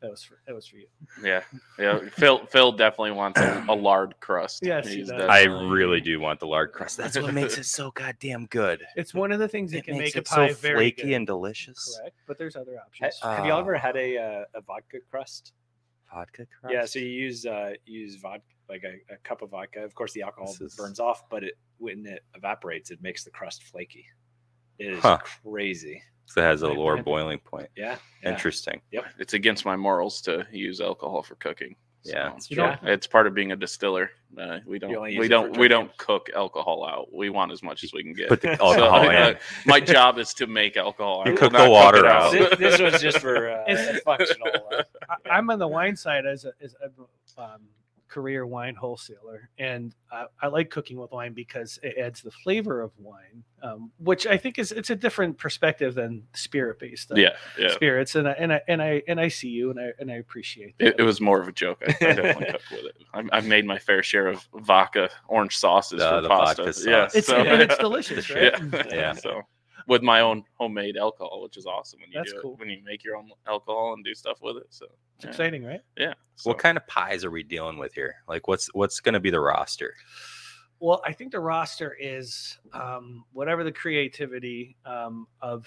[0.00, 0.86] That was for that was for you.
[1.24, 1.42] Yeah,
[1.78, 1.98] yeah.
[2.12, 4.60] Phil Phil definitely wants a, a lard crust.
[4.62, 5.22] Yes, He's does.
[5.28, 6.96] I really do want the lard crust.
[6.96, 8.84] That's what makes it so goddamn good.
[8.94, 10.76] It's one of the things that It can makes make a it pie so very
[10.92, 11.12] flaky good.
[11.14, 11.98] and delicious.
[12.00, 13.18] correct, but there's other Ha- options.
[13.22, 13.60] have y'all Ah.
[13.60, 15.52] ever had a uh, a vodka crust?
[16.14, 16.72] Vodka crust.
[16.72, 19.80] Yeah, so you use uh you use vodka like a, a cup of vodka.
[19.82, 23.30] Of course, the alcohol is- burns off, but it when it evaporates, it makes the
[23.32, 24.06] crust flaky.
[24.78, 25.18] It is Huh.
[25.42, 26.00] crazy.
[26.28, 27.04] So it has a lower right.
[27.04, 27.68] boiling point.
[27.74, 28.30] Yeah, yeah.
[28.30, 28.80] Interesting.
[28.92, 29.04] Yep.
[29.18, 31.74] It's against my morals to use alcohol for cooking.
[32.02, 34.10] So, Yeah, it's You it's part of being a distiller.
[34.38, 37.12] Uh, we don't we don't we don't cook alcohol out.
[37.12, 38.28] We want as much as we can get.
[38.28, 41.22] Put the So, alcohol uh, my job is to make alcohol.
[41.26, 42.32] You I will cook the not cook water out.
[42.32, 44.48] This, this was just for uh, It's- functional.
[44.70, 47.62] Uh, I, I'm on the wine side as a, as a um,
[48.08, 52.80] career wine wholesaler, and I, I like cooking with wine because it adds the flavor
[52.80, 57.30] of wine, um, which I think is it's a different perspective than spirit based Yeah,
[57.58, 57.68] yeah.
[57.70, 58.14] spirits.
[58.14, 60.76] And I, and I and I and I see you, and I and I appreciate
[60.78, 60.86] that.
[60.88, 61.82] It, it was more of a joke.
[61.86, 62.96] I, I definitely cook with it.
[63.14, 66.62] I, I've made my fair share of vodka orange sauces Uh, for the pasta.
[66.62, 66.86] vodka sauce.
[66.86, 68.54] Yeah, it's so- and it's delicious, right?
[68.72, 69.12] yeah, Yeah.
[69.12, 69.42] So
[69.88, 72.52] with my own homemade alcohol, which is awesome when you That's do cool.
[72.52, 74.66] it, when you make your own alcohol and do stuff with it.
[74.68, 75.30] So It's yeah.
[75.30, 75.80] exciting, right?
[75.96, 76.14] Yeah.
[76.36, 78.16] So, What kind of pies are we dealing with here?
[78.28, 79.94] Like, what's what's going to be the roster?
[80.78, 85.66] Well, I think the roster is um, whatever the creativity um, of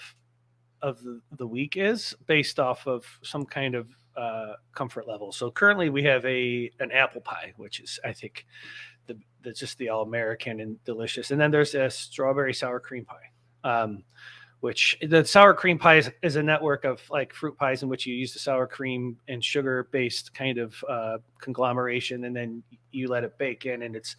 [0.80, 5.32] of the, the week is based off of some kind of uh, comfort level.
[5.32, 8.46] So currently we have a an apple pie, which is I think
[9.06, 11.32] the, the just the all American and delicious.
[11.32, 13.31] And then there's a strawberry sour cream pie.
[13.64, 14.04] Um,
[14.60, 18.06] which the sour cream pie is, is a network of like fruit pies in which
[18.06, 23.08] you use the sour cream and sugar based kind of uh, conglomeration and then you
[23.08, 24.14] let it bake in and it's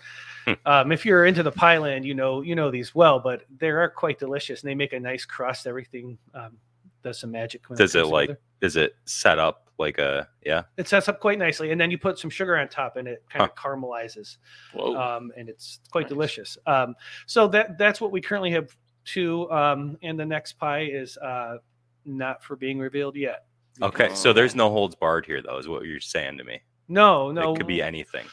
[0.45, 0.53] Hmm.
[0.65, 3.69] um, if you're into the pie land you know you know these well but they
[3.69, 6.57] are quite delicious and they make a nice crust everything um,
[7.03, 8.41] does some magic when Does it comes like together.
[8.61, 10.63] is it set up like a yeah?
[10.77, 13.23] it sets up quite nicely and then you put some sugar on top and it
[13.29, 14.37] kind of caramelizes
[14.73, 14.95] whoa.
[14.97, 16.09] um, and it's quite Nice.
[16.09, 16.57] delicious.
[16.67, 16.95] Um,
[17.27, 21.57] so that that's what we currently have two, um, and the next pie is uh,
[22.05, 23.45] not for being revealed yet.
[23.81, 26.61] Okay, so there's no holds barred here though, is what you're saying to me.
[26.87, 28.25] No, no, It could be anything.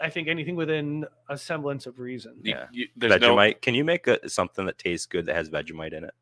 [0.00, 2.36] I think anything within a semblance of reason.
[2.42, 2.66] Yeah.
[2.72, 3.34] you- there's no.
[3.36, 3.60] Vegemite.
[3.60, 6.14] Can you make a, something that tastes good that has Vegemite in it?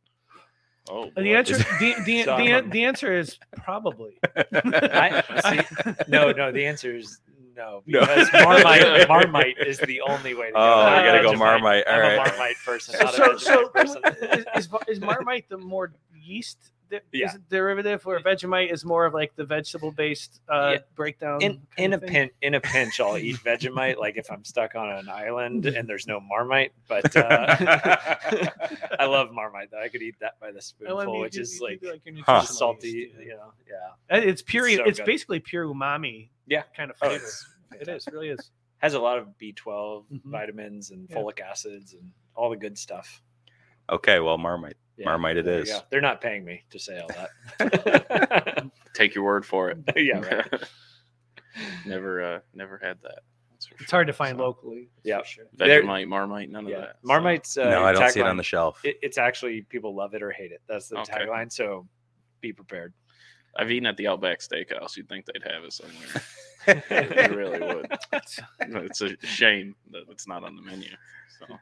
[0.90, 1.36] Oh, And the boy.
[1.36, 4.18] answer, the, the, the, the answer is probably.
[4.36, 5.22] I-
[5.68, 6.50] see, no, no.
[6.52, 7.20] The answer is
[7.60, 8.00] no, No.
[8.00, 10.58] because Marmite, Marmite is the only way to go.
[10.58, 11.86] Oh, I'm you gotta go Marmite.
[11.86, 12.12] All I'm right.
[12.14, 14.02] a Marmite person, So, not so, a so person.
[14.22, 16.70] is, is, is Marmite the more yeast di-
[17.12, 17.26] Yeah.
[17.26, 20.78] is derivative, where Vegemite is more of like the vegetable based uh, Yeah.
[20.94, 21.42] breakdown?
[21.42, 24.88] in in a pinch in a pinch i'll eat vegemite like if i'm stuck on
[24.90, 27.56] an island and there's no marmite but uh,
[28.98, 31.36] i love marmite though i could eat that by the Oh, I spoonful mean, which
[31.36, 32.42] you- is you like do your Huh.
[32.42, 33.34] salty you yeah.
[33.34, 34.68] know yeah Uh, It's pure.
[34.70, 36.30] So it's basically pure umami.
[36.46, 36.62] Yeah.
[36.76, 37.24] kind of Oh, flavor.
[37.24, 37.46] it's
[37.80, 38.06] it is.
[38.12, 38.50] Really is.
[38.78, 40.20] has a lot of b12 Mhm.
[40.24, 41.16] vitamins and Yeah.
[41.16, 43.22] folic acids and all the good stuff
[43.88, 44.76] okay, well, Marmite.
[45.00, 45.70] Yeah, Marmite it there is.
[45.70, 45.80] go.
[45.90, 47.08] they're not paying me to say all
[47.58, 49.78] that Take your word for it.
[49.96, 50.46] yeah right
[51.86, 53.20] never, uh, never had that.
[53.50, 53.96] That's It's sure.
[53.96, 54.88] hard to find So, locally.
[55.04, 55.22] Yeah.
[55.24, 55.44] sure.
[55.54, 56.96] There- Vegemite, Marmite, none of that.
[57.02, 57.08] so.
[57.08, 58.80] marmite's uh, no, I don't see it on the shelf.
[58.84, 61.12] it, it's actually people love it or hate it that's the Okay.
[61.24, 61.86] tagline so
[62.40, 62.92] be prepared
[63.56, 64.96] I've eaten at the Outback Steakhouse.
[64.96, 67.28] You'd think they'd have it somewhere.
[67.28, 67.88] you really would.
[68.60, 70.90] It's a shame that it's not on the menu.
[71.40, 71.54] So D-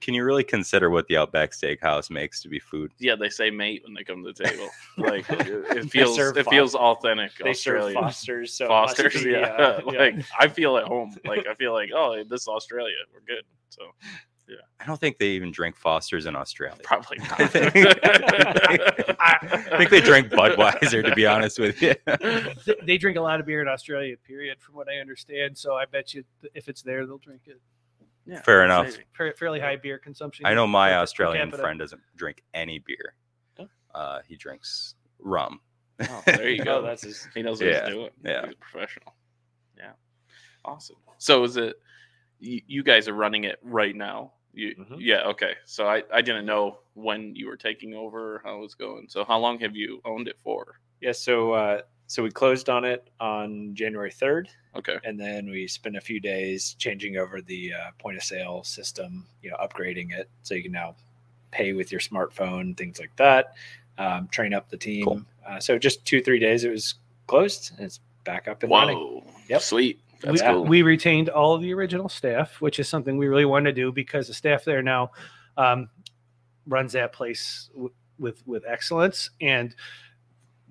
[0.00, 2.92] Can you really consider what the Outback Steakhouse makes to be food?
[2.98, 4.68] yeah, they say mate when they come to the table.
[4.96, 7.32] Like it, it feels, serve it Fo- feels authentic.
[7.42, 9.38] they serve Fosters, so it must Fosters, be, yeah.
[9.40, 9.98] uh, yeah.
[9.98, 11.16] like I feel at home.
[11.24, 12.94] Like I feel like, oh, this is Australia.
[13.12, 13.44] We're good.
[13.70, 13.82] So
[14.46, 14.56] Yeah.
[14.78, 16.78] I don't think they even drink Fosters in Australia.
[16.84, 17.40] probably not.
[17.40, 17.74] I think,
[19.20, 21.94] I think they drink Budweiser, to be honest with you.
[22.84, 24.16] They drink a lot of beer in Australia.
[24.26, 25.56] Period, from what I understand.
[25.56, 26.24] So I bet you,
[26.54, 27.60] if it's there, they'll drink it.
[28.26, 28.86] Yeah, Fair enough.
[28.86, 29.04] maybe.
[29.12, 30.46] Fa- Fairly high beer consumption.
[30.46, 33.14] I know my per- per Australian friend doesn't drink any beer.
[33.58, 33.68] Oh.
[33.94, 35.60] Uh, he drinks rum.
[36.00, 36.78] Oh, there you go.
[36.78, 37.28] Oh, that's his.
[37.34, 38.10] He knows what Yeah, he's doing.
[38.24, 38.46] yeah.
[38.46, 39.14] He's a professional.
[39.76, 39.92] Yeah.
[40.64, 40.96] Awesome.
[41.18, 41.76] So is it
[42.40, 44.32] you, you guys are running it right now?
[44.52, 44.96] You Mhm.
[45.00, 45.54] yeah, okay.
[45.66, 49.06] So I, I didn't know when you were taking over how it was going.
[49.08, 50.76] So how long have you owned it for?
[51.00, 54.98] Yeah, so uh, so we closed on it on January third, Okay.
[55.04, 59.26] and then we spent a few days changing over the uh, point of sale system,
[59.42, 60.94] you know, upgrading it so you can now
[61.50, 63.54] pay with your smartphone, things like that.
[63.96, 65.04] Um, train up the team.
[65.04, 65.22] Cool.
[65.46, 66.94] Uh, so just two three days, it was
[67.26, 68.96] closed, and it's back up and running.
[68.98, 69.24] Whoa.
[69.48, 69.62] Yep.
[69.62, 70.00] Sweet.
[70.20, 70.64] That's we, cool.
[70.64, 73.92] we retained all of the original staff, which is something we really want to do
[73.92, 75.10] because the staff there now
[75.56, 75.88] um,
[76.66, 79.74] runs that place w- with with excellence, and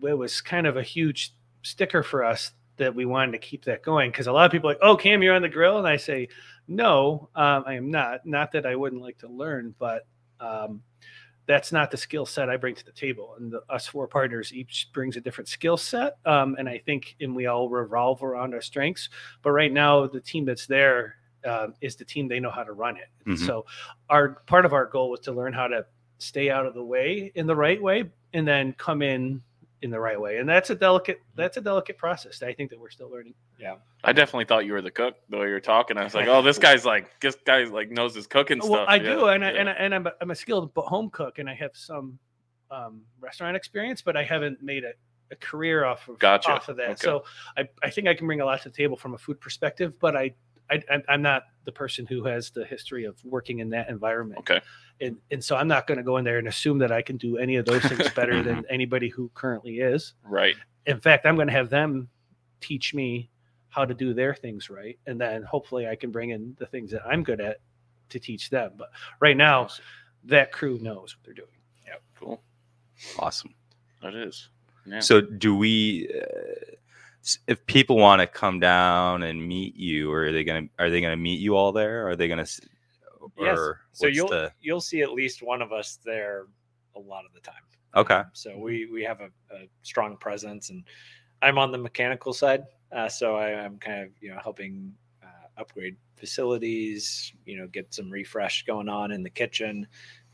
[0.06, 3.84] it was kind of a huge sticker for us that we wanted to keep that
[3.84, 5.88] going because a lot of people are like, oh, Cam, you're on the grill, and
[5.88, 6.28] I say,
[6.68, 8.26] no, um, I am not.
[8.26, 10.08] Not that I wouldn't like to learn, but
[10.40, 10.82] um,
[11.46, 13.36] that's not the skill set I bring to the table.
[13.38, 16.18] And the, us four partners each brings a different skill set.
[16.26, 19.10] Um, and I think, and we all revolve around our strengths.
[19.42, 22.72] But right now, the team that's there um, is the team they know how to
[22.72, 23.10] run it.
[23.28, 23.38] Mhm.
[23.46, 23.66] So,
[24.10, 25.86] our part of our goal was to learn how to
[26.20, 29.42] stay out of the way in the right way, and then come in
[29.84, 30.38] in the right way.
[30.38, 32.40] And that's a delicate that's a delicate process.
[32.40, 33.34] that I think that we're still learning.
[33.60, 33.76] Yeah.
[34.04, 35.98] I definitely thought you were the cook the way you were talking.
[35.98, 38.72] I was like, oh, this guy's like this guy's like knows his cooking stuff.
[38.72, 40.84] Well, I Yeah, do, and I, and I, and I'm a, I'm a skilled bo-
[40.84, 42.18] home cook, and I have some
[42.72, 44.94] um, restaurant experience, but I haven't made a,
[45.32, 46.52] a career off of Gotcha.
[46.52, 46.92] off of that.
[46.92, 46.96] Okay.
[47.02, 47.26] So
[47.58, 50.00] I, I think I can bring a lot to the table from a food perspective,
[50.00, 50.34] but I,
[50.70, 54.40] I I'm- I'm not the person who has the history of working in that environment.
[54.40, 54.62] Okay.
[55.02, 57.18] And and so I'm not going to go in there and assume that I can
[57.18, 60.14] do any of those things better than anybody who currently is.
[60.24, 60.56] right.
[60.86, 62.10] In fact, I'm going to have them
[62.60, 63.30] teach me
[63.70, 66.92] how to do their things right, and then hopefully I can bring in the things
[66.92, 67.62] that I'm good at
[68.10, 68.74] to teach them.
[68.78, 69.70] But right now,
[70.26, 71.48] that crew knows what they're doing.
[71.88, 72.44] Yeah, cool.
[73.18, 73.56] Awesome.
[74.02, 74.50] That is.
[74.86, 75.00] Yeah.
[75.00, 76.10] So, do we?
[76.14, 76.76] Uh, s-
[77.48, 81.02] if people want to come down and meet you, or are they gonna are they
[81.02, 82.08] gonna meet you all there?
[82.08, 82.46] Are they gonna?
[83.38, 83.60] Yes.
[83.94, 86.48] So you'll the- you'll see at least one of us there
[86.96, 87.64] a lot of the time.
[87.96, 88.16] Okay.
[88.16, 90.84] Um, so we we have a, a strong presence, and
[91.42, 95.62] I'm on the mechanical side, uh, so I, I'm kind of you know helping uh,
[95.62, 99.88] upgrade facilities, you know, get some refresh going on in the kitchen.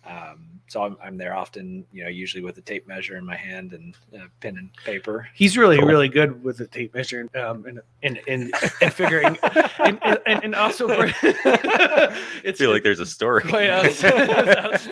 [0.06, 3.36] Um, so I'm, I'm there often, you know, usually with a tape measure in my
[3.36, 5.28] hand and uh, pen and paper.
[5.34, 5.88] He's really, Cool.
[5.88, 9.38] really good with the tape measure um, and, and, and, and figuring,
[9.80, 13.44] and, and, and- and also for, I it's feel like there's a story.
[13.44, 14.88] quite outs-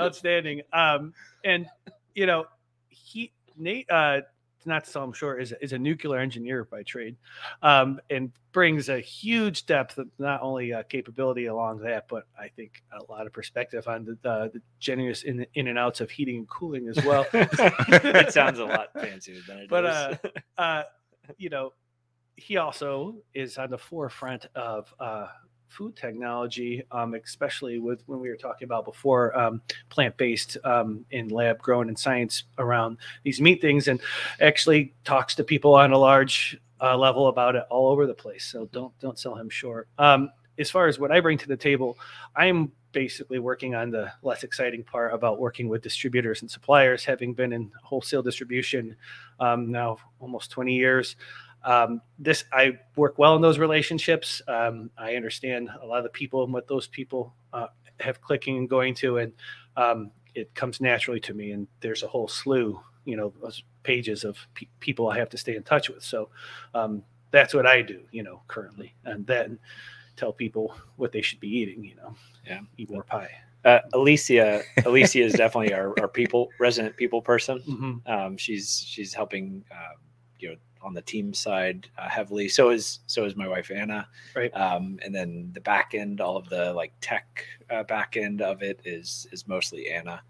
[0.00, 0.62] outstanding.
[0.72, 1.12] Um,
[1.44, 1.66] and
[2.14, 2.46] you know,
[2.88, 4.22] he Nate, uh,
[4.66, 7.16] not him short, is is a nuclear engineer by trade,
[7.62, 12.48] um, and brings a huge depth of not only uh, capability along that, but I
[12.48, 16.10] think a lot of perspective on the the, the generous in in and outs of
[16.10, 17.26] heating and cooling as well.
[17.32, 19.90] it sounds a lot fancier than it But, is.
[19.90, 20.16] uh,
[20.60, 20.82] uh,
[21.38, 21.72] you know,
[22.36, 25.28] he also is on the forefront of uh,
[25.70, 31.04] food technology, um, especially with when we were talking about before um, plant based um,
[31.10, 34.00] in lab grown and science around these meat things, and
[34.40, 38.44] actually talks to people on a large uh, level about it all over the place.
[38.44, 39.88] So don't don't sell him short.
[39.98, 41.98] Um, as far as what I bring to the table,
[42.36, 47.32] I'm basically working on the less exciting part about working with distributors and suppliers, having
[47.34, 48.96] been in wholesale distribution
[49.38, 51.16] um, now almost 20 years.
[51.64, 54.40] Um, this I work well in those relationships.
[54.48, 57.66] Um, I understand a lot of the people and what those people uh,
[58.00, 59.32] have clicking and going to, and
[59.76, 61.52] um, it comes naturally to me.
[61.52, 63.32] And there's a whole slew, you know,
[63.82, 66.02] pages of pe- people I have to stay in touch with.
[66.02, 66.30] So
[66.74, 69.58] um, that's what I do, you know, currently, and then
[70.16, 71.84] tell people what they should be eating.
[71.84, 72.14] You know,
[72.46, 72.60] Yeah.
[72.78, 73.30] eat more pie.
[73.66, 77.60] Uh, Alicia, Alicia is definitely our, our people resident people person.
[77.68, 78.08] Mhm.
[78.08, 79.96] Um, she's she's helping, uh,
[80.38, 82.48] you know, on the team side uh, heavily.
[82.48, 84.08] So is so is my wife Anna.
[84.34, 84.54] Right.
[84.54, 88.62] Um, and then the back end, all of the like tech uh, back end of
[88.62, 90.22] it is is mostly Anna.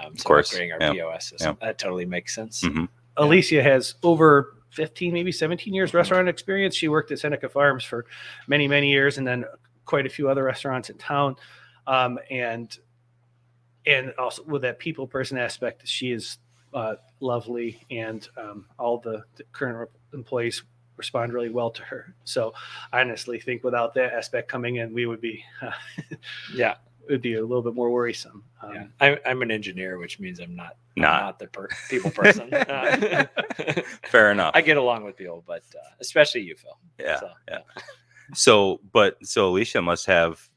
[0.00, 1.56] Um, so course, upgrading our yeah, POS system.
[1.60, 2.62] That totally makes sense.
[2.62, 2.88] Mhm.
[3.16, 6.74] Alicia has over 15, maybe 17 years restaurant experience.
[6.74, 8.04] She worked at Seneca Farms for
[8.46, 9.46] many, many years and then
[9.86, 11.36] quite a few other restaurants in town.
[11.86, 12.76] Um, and
[13.86, 16.38] and also with that people person aspect, she is
[16.74, 20.62] uh, lovely and um, all the, the current employees
[20.96, 22.14] respond really well to her.
[22.24, 22.54] So
[22.92, 25.44] I honestly think without that aspect coming in, we would be
[26.54, 26.76] Yeah.
[27.08, 28.42] it would be a little bit more worrisome.
[28.62, 28.86] Um, Yeah.
[29.00, 31.20] I'm, I'm an engineer, which means I'm not I'm Not.
[31.22, 32.52] not the per- people person.
[32.54, 33.26] Uh,
[34.04, 34.52] Fair enough.
[34.54, 36.78] I get along with people, but uh, especially you, Phil.
[36.98, 37.58] yeah, So, yeah.
[38.34, 40.48] So, but so Alicia must have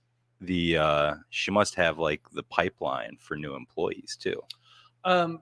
[0.41, 4.41] the uh she must have like the pipeline for new employees too.
[5.03, 5.41] Um,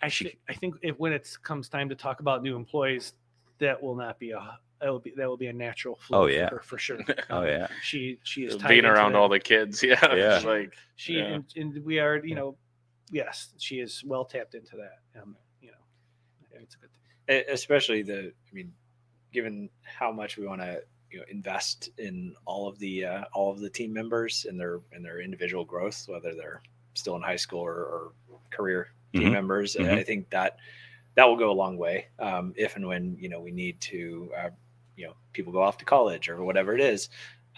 [0.00, 3.14] I She- I think if when it comes time to talk about new employees,
[3.58, 6.22] that will not be a that will be that will be a natural flow.
[6.22, 6.50] Oh, yeah.
[6.50, 7.00] her, for sure.
[7.30, 7.66] Oh yeah.
[7.82, 9.82] she she is being around all the kids.
[9.82, 10.38] Yeah, Yeah.
[10.44, 11.24] Like she yeah.
[11.24, 12.56] and, and we are you know
[13.10, 15.20] yes she is well tapped into that.
[15.20, 16.90] Um, you know, it's a good
[17.26, 17.44] thing.
[17.52, 18.72] Especially the i mean
[19.32, 20.80] given how much we want to
[21.10, 24.80] you know invest in all of the uh, all of the team members and their
[24.92, 26.62] and their individual growth whether they're
[26.94, 28.12] still in high school or, or
[28.50, 29.32] career team Mhm.
[29.32, 29.98] members Mhm.
[29.98, 30.58] i think that
[31.14, 34.30] that will go a long way um, if and when you know we need to
[34.36, 34.50] uh,
[34.96, 37.08] you know people go off to college or whatever it is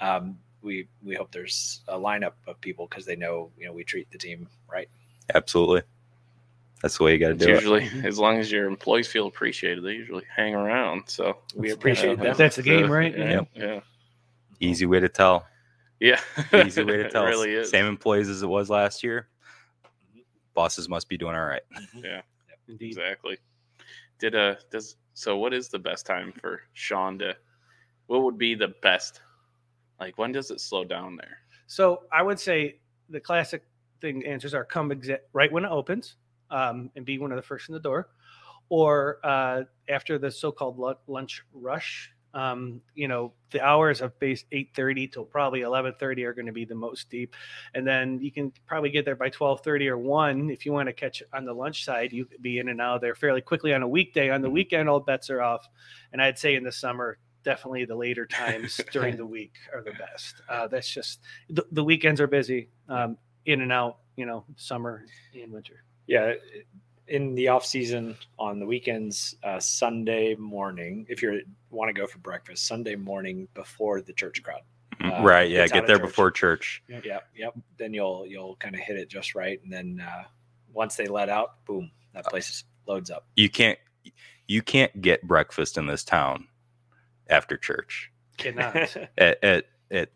[0.00, 3.84] um, we we hope there's a lineup of people because they know you know we
[3.84, 4.88] treat the team right
[5.34, 5.82] Absolutely.
[6.82, 7.54] That's the way you got to it's do it.
[7.84, 11.04] usually as long as your employees feel appreciated, they usually hang around.
[11.08, 13.16] So we appreciate Yeah, them That's the game, right?
[13.16, 13.48] Yeah, Yep.
[13.54, 13.80] yeah,
[14.60, 15.46] Easy way to tell.
[16.00, 16.18] yeah.
[16.52, 17.26] Easy way to tell.
[17.26, 17.70] it really is.
[17.70, 19.28] Same employees as it was last year.
[20.54, 21.62] Bosses must be doing all right.
[22.02, 22.22] Yeah,
[22.68, 22.88] Indeed.
[22.88, 23.38] exactly.
[24.18, 25.36] Did uh does so?
[25.36, 27.36] What is the best time for Sean to?
[28.06, 29.20] What would be the best?
[30.00, 31.38] Like when does it slow down there?
[31.66, 33.64] So I would say the classic
[34.00, 36.16] thing answers are come exa- right when it opens
[36.50, 38.08] um, and be one of the first in the door,
[38.70, 42.12] or uh, after the so-called lunch rush.
[42.32, 46.64] Um, you know, the hours of base 8:30 till probably 11:30 are going to be
[46.64, 47.34] the most deep,
[47.74, 50.92] and then you can probably get there by 12:30 or one if you want to
[50.92, 52.12] catch on the lunch side.
[52.12, 54.30] You could be in and out of there fairly quickly on a weekday.
[54.30, 55.66] On the weekend, all bets are off,
[56.12, 59.92] and I'd say in the summer definitely the later times during the week are the
[59.92, 60.42] best.
[60.48, 63.16] Uh, that's just the, the weekends are busy, um,
[63.46, 63.98] in and out.
[64.16, 65.84] You know, summer and winter.
[66.06, 66.34] yeah
[67.10, 72.06] in the off season on the weekends uh, sunday morning if you want to go
[72.06, 74.62] for breakfast sunday morning before the church crowd
[75.02, 75.50] Uh, right.
[75.50, 75.66] Yeah.
[75.66, 76.06] Get there church.
[76.06, 76.82] before church.
[76.88, 80.24] yep yep then you'll you'll kind of hit it just right and then uh,
[80.72, 83.78] once they let out boom that place is, loads up You can't.
[84.48, 86.48] You can't get breakfast in this town
[87.28, 88.74] after church Cannot
[89.18, 90.10] at at, at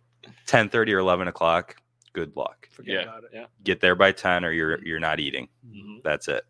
[0.46, 1.76] ten thirty or eleven o'clock.
[2.12, 2.68] Good luck.
[2.72, 3.02] forget Yeah.
[3.02, 3.48] about it.
[3.62, 5.48] Get there by ten, or you're you're not eating.
[5.66, 6.02] Mhm.
[6.02, 6.44] That's it.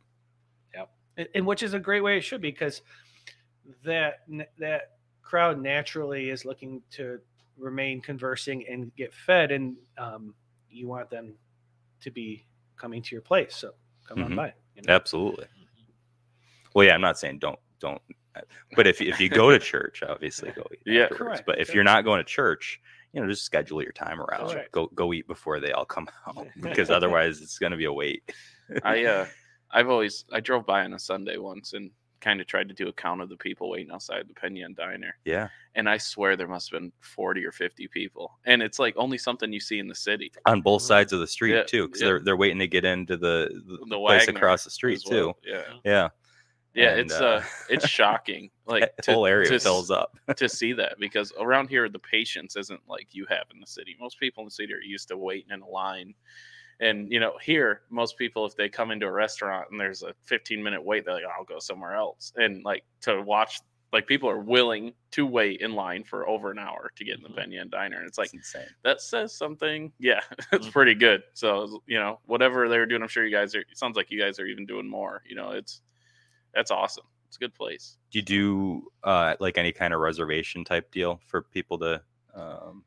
[1.17, 2.83] And, and which is a great way it should be because
[3.85, 4.21] that
[4.59, 7.19] that crowd naturally is looking to
[7.57, 10.35] remain conversing and get fed and um,
[10.71, 11.35] you want them
[12.01, 12.45] to be
[12.77, 13.73] coming to your place so
[14.07, 14.37] come on Mhm.
[14.37, 14.93] by you know?
[14.95, 15.47] Absolutely.
[16.75, 18.03] Well, yeah, I'm not saying don't don't,
[18.75, 20.81] but if if you go to church, obviously go eat.
[20.85, 21.03] Yeah.
[21.05, 21.19] afterwards.
[21.19, 21.43] Correct.
[21.47, 22.81] But if you're not going to church,
[23.13, 24.51] you know, just schedule your time around.
[24.51, 24.73] Correct.
[24.73, 27.93] Go go eat before they all come out because otherwise it's going to be a
[27.93, 28.33] wait.
[28.83, 29.27] I uh
[29.75, 31.91] I've always I drove by on a Sunday once and
[32.25, 34.73] kind of tried to do a count of the people waiting outside the Penn Yan
[34.73, 35.15] Diner.
[35.27, 38.39] Yeah, And I swear there must have been 40 or 50 people.
[38.47, 40.33] And it's like only something you see in the city.
[40.47, 42.07] on both sides of the street Yeah, too, because yeah.
[42.07, 45.35] they're they're waiting to get into the the, The place Wagner across the street well.
[45.35, 45.51] too.
[45.51, 45.63] Yeah.
[45.85, 46.09] Yeah,
[46.75, 48.51] Yeah, And, it's uh, uh, it's shocking.
[48.67, 50.17] Like the whole area to, fills up.
[50.37, 53.97] to see that because around here the patience isn't like you have in the city.
[54.01, 56.15] Most people in the city are used to waiting in a line.
[56.81, 60.15] And you know, here most people if they come into a restaurant and there's a
[60.23, 63.61] 15 minute wait, they're like, "I'll go somewhere else." And like to watch
[63.93, 67.23] Like people are willing to wait in line for over an hour to get in
[67.23, 67.53] the Mhm.
[67.53, 68.33] Yan Diner, and it's like
[68.83, 69.93] that says something.
[69.99, 70.21] Yeah,
[70.53, 70.73] it's Mhm.
[70.73, 71.23] pretty good.
[71.35, 73.61] So you know, whatever they were doing, I'm sure you guys are.
[73.61, 75.23] It sounds like you guys are even doing more.
[75.27, 75.83] You know, it's
[76.55, 77.07] that's awesome.
[77.29, 77.99] It's a good place.
[78.11, 82.03] Do you do uh, like any kind of reservation type deal for people to
[82.33, 82.85] um,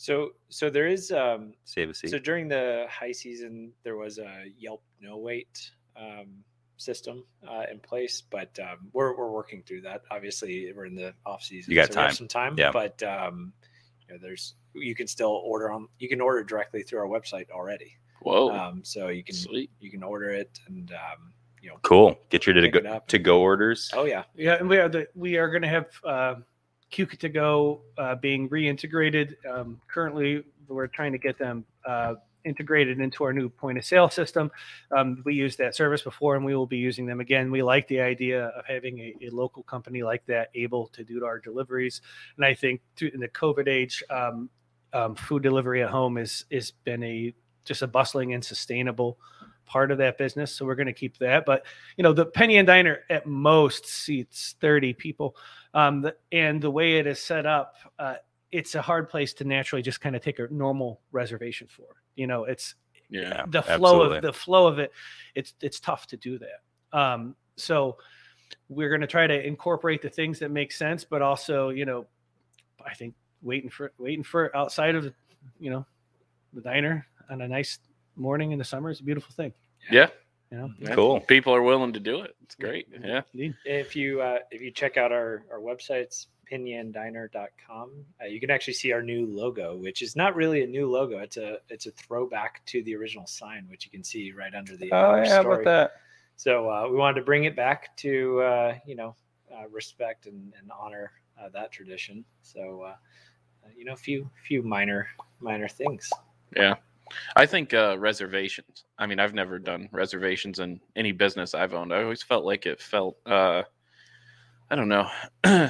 [0.00, 2.08] So so there is um, save a seat?
[2.08, 6.42] So during the high season, there was a Yelp no wait um,
[6.78, 10.00] system uh, in place, but um, we're we're working through that.
[10.10, 11.70] Obviously, we're in the off season.
[11.70, 12.16] You got so we have time.
[12.16, 12.54] some time.
[12.56, 12.70] Yeah.
[12.72, 13.52] But um,
[14.08, 15.86] you know, there's you can still order on.
[15.98, 17.94] You can order directly through our website already.
[18.22, 19.70] Whoa, Um, so you can sweet.
[19.80, 21.76] you can order it and um, you know.
[21.82, 22.18] cool.
[22.30, 23.06] Get your to go up.
[23.08, 23.90] to go orders.
[23.92, 24.24] Oh yeah.
[24.34, 26.34] Yeah, and we are the we are going to have uh,
[26.92, 29.34] Qk to go uh, being reintegrated.
[29.46, 32.14] Um, currently, we're trying to get them uh,
[32.44, 34.50] integrated into our new point of sale system.
[34.96, 37.50] Um, we used that service before, and we will be using them again.
[37.50, 41.24] We like the idea of having a, a local company like that able to do
[41.24, 42.00] our deliveries,
[42.36, 44.50] and I think through, in the COVID age, um,
[44.92, 47.32] um, food delivery at home is is been a
[47.64, 49.18] just a bustling and sustainable
[49.70, 50.52] part of that business.
[50.52, 51.46] So we're going to keep that.
[51.46, 51.64] But
[51.96, 55.36] you know, the Penn Yan Diner at most seats 30 people.
[55.72, 58.16] Um, the, and the way it is set up, uh,
[58.50, 61.86] it's a hard place to naturally just kind of take a normal reservation for.
[62.16, 62.74] You know, it's
[63.08, 64.16] Yeah, the flow absolutely.
[64.16, 64.90] of the flow of it.
[65.36, 66.98] It's it's tough to do that.
[66.98, 67.98] Um, so
[68.68, 72.06] we're going to try to incorporate the things that make sense, but also, you know,
[72.84, 75.12] I think waiting for waiting for outside of,
[75.60, 75.86] you know,
[76.52, 77.78] the diner on a nice
[78.16, 79.52] morning in the summer is a beautiful thing.
[79.90, 80.08] yeah,
[80.50, 80.94] You know, yeah.
[80.94, 81.20] Cool.
[81.20, 82.34] People are willing to do it.
[82.44, 82.88] It's great.
[83.02, 83.54] Yeah, Indeed.
[83.64, 87.90] If you uh, if you check out our our websites pennyandiner.com,
[88.20, 91.18] uh, you can actually see our new logo, which is not really a new logo.
[91.18, 94.76] It's a it's a throwback to the original sign, which you can see right under
[94.76, 95.54] the Oh yeah, story.
[95.62, 95.92] about that?
[96.36, 99.14] So uh, we wanted to bring it back to uh, you know
[99.54, 102.24] uh, respect and, and honor uh, that tradition.
[102.42, 102.94] So uh,
[103.76, 105.06] you know, a few few minor
[105.40, 106.10] minor things.
[106.56, 106.74] yeah.
[107.36, 108.84] I think uh, reservations.
[108.98, 111.92] I mean, I've never done reservations in any business I've owned.
[111.92, 113.16] I always felt like it felt.
[113.26, 113.62] Uh,
[114.70, 115.08] I don't know.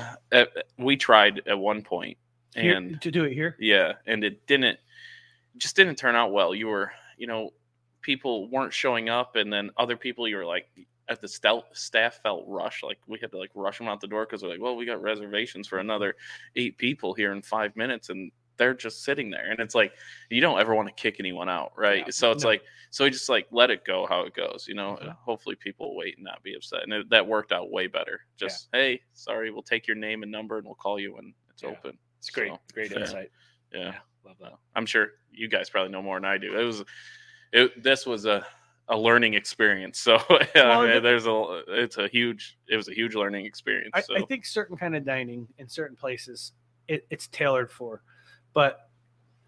[0.79, 2.17] We tried at one point,
[2.55, 3.57] Here- and to do it here.
[3.59, 4.79] Yeah, and it didn't
[5.57, 6.55] just didn't turn out well.
[6.55, 7.51] You were, you know,
[8.03, 10.67] people weren't showing up, and then other people you were like
[11.09, 12.85] at the stel- staff felt rushed.
[12.85, 14.87] Like we had to like rush them out the door because they're like, well, we
[14.87, 16.17] got reservations for another
[16.57, 18.31] eight people here in five minutes, and
[18.61, 19.95] they're just sitting there, and it's like
[20.29, 22.05] you don't ever want to kick anyone out, right?
[22.07, 22.51] Yeah, so it's no.
[22.51, 24.99] like so we just like let it go how it goes, you know.
[25.03, 25.17] Mhm.
[25.17, 28.21] Hopefully people wait and not be upset, and it, that worked out way better.
[28.37, 31.63] Just hey, sorry, we'll take your name and number, and we'll call you when it's
[31.63, 31.71] Yeah.
[31.71, 31.99] open.
[32.19, 32.99] It's great, So, great yeah.
[33.01, 33.31] insight.
[33.73, 33.95] Yeah.
[34.27, 34.53] love that.
[34.77, 36.59] I'm sure you guys probably know more than I do.
[36.59, 36.85] It was,
[37.53, 38.47] it this was a
[38.89, 39.99] a learning experience.
[40.01, 40.19] So
[40.55, 43.93] yeah, Well, the- there's a it's a huge it was a huge learning experience.
[43.95, 46.53] I, so I think certain kind of dining in certain places
[46.89, 48.03] it, it's tailored for,
[48.53, 48.89] but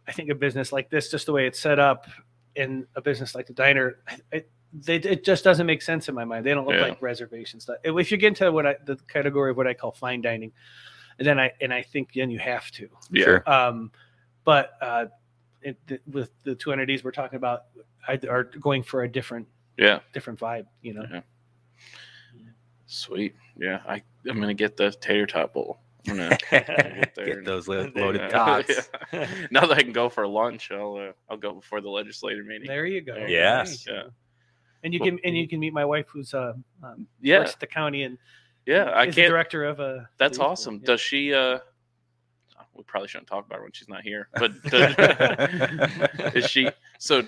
[0.08, 2.06] I think a business like this, just the way it's set up,
[2.54, 3.96] in a business like the diner,
[4.30, 6.44] it, they, it just doesn't make sense in my mind.
[6.44, 6.82] They don't look Yeah.
[6.82, 7.68] like reservations.
[7.84, 10.52] If you get into what I, the category of what I call fine dining,
[11.18, 12.88] and then I and I think then you have to.
[13.10, 13.90] yeah, Um,
[14.44, 15.06] but uh,
[15.62, 17.64] it, the, with the 200Ds we're talking about,
[18.08, 19.46] I, are going for a different
[19.78, 20.66] yeah, different vibe.
[20.82, 21.20] You know, Yeah.
[22.86, 23.34] sweet.
[23.56, 25.80] Yeah, I I'm gonna get the tater tot bowl.
[26.08, 28.28] I'm gonna get there Get those lo- loaded Yeah.
[28.30, 28.90] tots.
[29.12, 29.28] Yeah.
[29.50, 32.66] Now that I can go for lunch, I'll uh, I'll go before the legislative meeting.
[32.66, 33.16] there you go.
[33.28, 33.86] Yes.
[33.86, 33.96] Right.
[33.96, 34.02] Yeah.
[34.84, 37.52] And you Well- can and you can meet my wife, who's uh, um, Yeah, works
[37.54, 38.18] at the county and
[38.66, 38.90] yeah.
[38.94, 39.28] I can't.
[39.28, 40.08] director of a.
[40.18, 40.78] That's awesome.
[40.78, 40.86] board.
[40.86, 41.32] Does she?
[41.34, 41.58] uh
[42.74, 44.28] We probably shouldn't talk about her when she's not here.
[44.34, 44.94] But does,
[46.34, 46.68] is she?
[46.98, 47.22] So,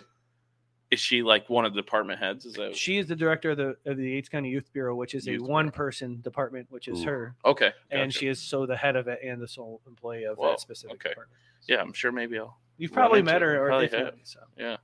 [0.94, 2.46] is she like one of the department heads?
[2.46, 5.14] Is that She is the director of the of the Yates County Youth Bureau, which
[5.14, 5.52] is a Youth Bureau.
[5.52, 7.04] one person department, which is Ooh.
[7.04, 7.72] her, okay?
[7.90, 8.18] and gotcha.
[8.18, 10.96] she is so the head of it and the sole employee of Whoa, that specific
[10.96, 11.10] okay.
[11.10, 11.38] department.
[11.68, 12.58] Yeah, I'm sure maybe I'll.
[12.78, 14.14] You've probably met her, or Probably if not, have.
[14.24, 14.76] so Yeah,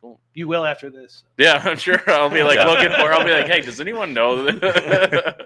[0.00, 0.20] cool.
[0.34, 1.24] you will after this.
[1.38, 2.66] Yeah, I'm sure I'll be like Yeah.
[2.66, 3.08] looking for.
[3.08, 3.12] her.
[3.14, 4.46] I'll be like, hey, does anyone know?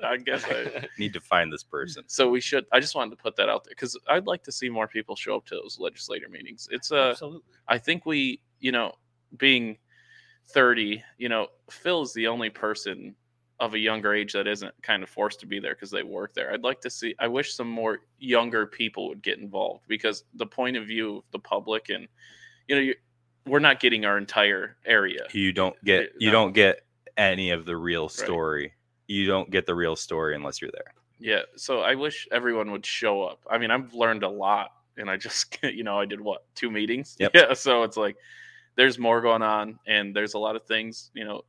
[0.03, 0.89] I guess I.
[0.99, 2.03] Need to find this person.
[2.09, 2.65] So we should.
[2.73, 5.15] I just wanted to put that out there because I'd like to see more people
[5.15, 6.69] show up to those legislator meetings.
[6.73, 7.43] It's uh, Absolutely.
[7.69, 8.93] I think we, you know,
[9.37, 9.79] being
[10.49, 13.15] 30, you know, Phil is the only person
[13.59, 16.35] of a younger age that isn't kind of forced to be there because they work
[16.35, 16.53] there.
[16.53, 20.47] I'd like to see, I wish some more younger people would get involved because the
[20.47, 22.07] point of view of the public and,
[22.69, 22.95] you know, you,
[23.47, 25.27] we're not getting our entire area.
[25.33, 26.33] You don't get you No.
[26.33, 26.81] don't get
[27.17, 28.73] any of the real story.
[29.07, 30.93] You don't get the real story unless you're there.
[31.19, 31.43] Yeah.
[31.57, 33.41] So I wish everyone would show up.
[33.51, 36.71] I mean, I've learned a lot and I just, you know, I did what, two
[36.71, 37.17] meetings?
[37.19, 37.31] Yep.
[37.35, 37.55] Yeah.
[37.55, 38.17] So it's like,
[38.77, 41.43] there's more going on and there's a lot of things, you know,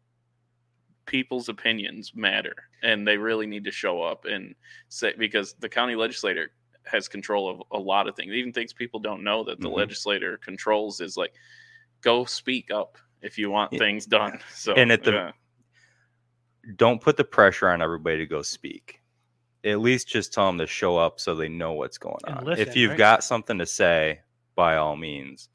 [1.06, 2.54] people's opinions matter
[2.84, 4.54] and they really need to show up and
[4.90, 6.52] say because the county legislator
[6.86, 9.76] has control of a lot of things even things people don't know that the Mhm.
[9.78, 11.34] legislator controls is like
[12.02, 13.80] go speak up if you want Yeah.
[13.80, 15.32] things done so And at the- yeah.
[16.76, 19.02] don't put the pressure on everybody to go speak.
[19.64, 22.46] At least just tell them to show up so they know what's going And on.
[22.46, 22.98] listen, if you've right?
[22.98, 24.20] got something to say,
[24.56, 25.48] by all means.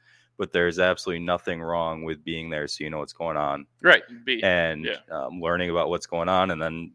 [0.43, 4.03] But there's absolutely nothing wrong with being there so you know what's going on right
[4.25, 4.97] be and Yeah.
[5.13, 6.51] um, learning about what's going on.
[6.51, 6.93] And then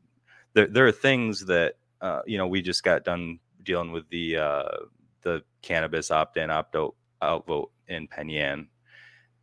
[0.54, 4.36] there, there are things that uh, you know we just got done dealing with the
[4.36, 4.78] uh,
[5.22, 8.68] the cannabis opt in opt out outvote in Penn Yan,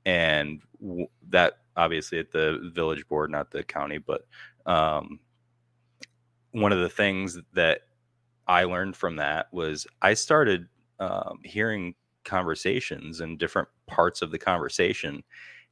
[0.04, 4.26] and w- that obviously at the village board, not the county, but
[4.66, 5.18] um,
[6.50, 7.80] one of the things that
[8.46, 10.68] I learned from that was I started
[11.00, 11.94] um, hearing
[12.24, 15.22] conversations and different parts of the conversation,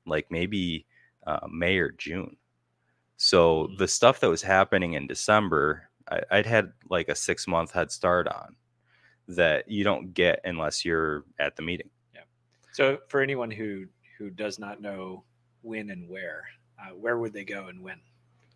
[0.06, 0.86] like maybe
[1.26, 2.36] uh, May or June.
[3.16, 7.72] So the stuff that was happening in December, I, I'd had like a six month
[7.72, 8.56] head start on
[9.28, 11.90] that you don't get unless you're at the meeting.
[12.14, 12.22] Yeah.
[12.72, 13.86] So for anyone who
[14.18, 15.24] who does not know
[15.62, 16.44] when and where,
[16.80, 18.00] uh, where would they go and when?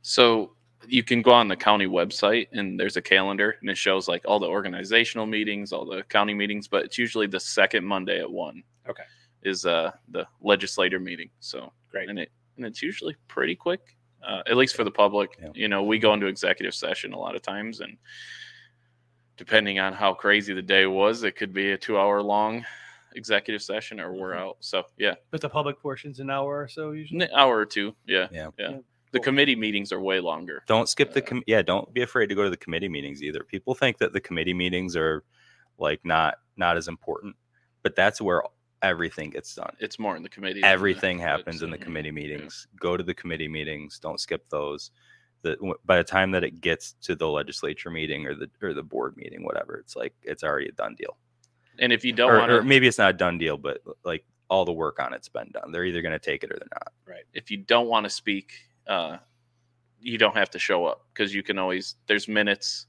[0.02, 0.52] So
[0.88, 4.22] you can go on the county website and there's a calendar and it shows like
[4.26, 8.30] all the organizational meetings, all the county meetings, but it's usually the second Monday at
[8.30, 8.62] one.
[8.88, 9.02] Okay.
[9.42, 11.30] Is uh the legislator meeting.
[11.40, 12.08] So Great.
[12.08, 13.80] and it and it's usually pretty quick,
[14.26, 15.36] uh, at least for the public.
[15.40, 15.48] Yeah.
[15.54, 17.98] You know, we go into executive session a lot of times, and
[19.36, 22.64] depending on how crazy the day was, it could be a two-hour long
[23.14, 24.38] executive session, or we're Mhm.
[24.40, 24.56] out.
[24.60, 27.24] So yeah, But the public portion's an hour or so usually.
[27.24, 27.94] an hour or two.
[28.06, 28.50] Yeah, Yeah.
[28.58, 28.70] yeah.
[28.70, 28.78] Yeah.
[29.16, 30.62] The committee meetings are way longer.
[30.66, 31.62] Don't skip the Uh, com- yeah.
[31.62, 33.42] Don't be afraid to go to the committee meetings either.
[33.44, 35.24] People think that the committee meetings are
[35.78, 37.36] like not not as important,
[37.82, 38.42] but that's where
[38.82, 39.74] everything gets done.
[39.80, 40.62] It's more in the committee.
[40.62, 42.66] Everything happens in the committee meetings.
[42.78, 43.98] Go to the committee meetings.
[43.98, 44.90] Don't skip those.
[45.42, 48.82] The, by the time that it gets to the legislature meeting or the or the
[48.82, 51.16] board meeting, whatever, it's like it's already a done deal.
[51.78, 53.80] And if you don't Or, want or to, maybe it's not a done deal, but
[54.04, 55.72] like all the work on it's been done.
[55.72, 56.92] They're either going to take it or they're not.
[57.06, 57.24] Right.
[57.34, 58.52] If you don't want to speak,
[58.88, 59.18] uh,
[60.00, 61.96] you don't have to show up because you can always.
[62.06, 62.86] There's minutes.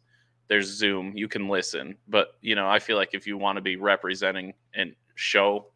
[0.47, 1.11] There's Zoom.
[1.15, 4.53] You can listen, but you know, I feel like if you want to be representing
[4.73, 5.67] and show,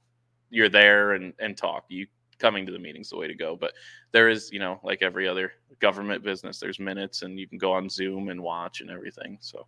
[0.50, 1.86] you're there and and talk.
[1.90, 2.08] You
[2.42, 3.56] coming to the meetings the way to go.
[3.56, 3.74] But
[4.12, 7.72] there is, you know, like every other government business, there's minutes and you can go
[7.72, 9.38] on Zoom and watch and everything.
[9.40, 9.68] So,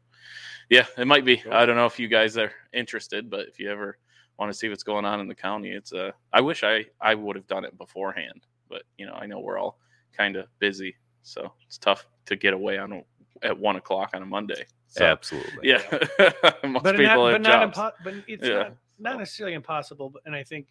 [0.69, 1.41] yeah, it might be.
[1.51, 3.99] I don't know if you guys are interested, but if you ever
[4.39, 7.13] want to see what's going on in the county, it's uh, I wish I I
[7.15, 9.77] would have done it beforehand, but you know, I know we're all
[10.15, 14.21] kind of busy, so it's tough to get away on a- at one o'clock on
[14.21, 14.65] a Monday.
[14.87, 15.69] So, Absolutely.
[15.69, 15.81] yeah,
[16.63, 18.55] most but people not, have but not, impo- but it's Yeah.
[18.55, 20.09] not, not necessarily impossible.
[20.09, 20.67] But and I think,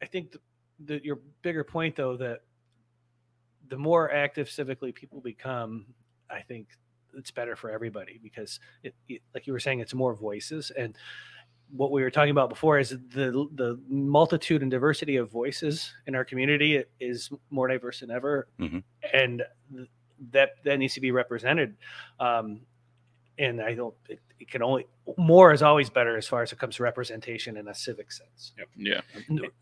[0.00, 0.36] I think
[0.86, 2.42] that your bigger point though that
[3.68, 5.86] the more active civically people become,
[6.30, 6.68] I think
[7.14, 10.96] it's better for everybody because it, it like you were saying, it's more voices and
[11.70, 16.14] what we were talking about before is the the multitude and diversity of voices in
[16.14, 18.82] our community is more diverse than ever, Mhm.
[19.12, 19.42] and
[19.74, 19.88] th-
[20.32, 21.76] that that needs to be represented.
[22.18, 22.62] Um,
[23.38, 23.94] and I don't.
[24.08, 27.56] It, it can only more is always better as far as it comes to representation
[27.56, 28.52] in a civic sense.
[28.76, 29.00] Yeah,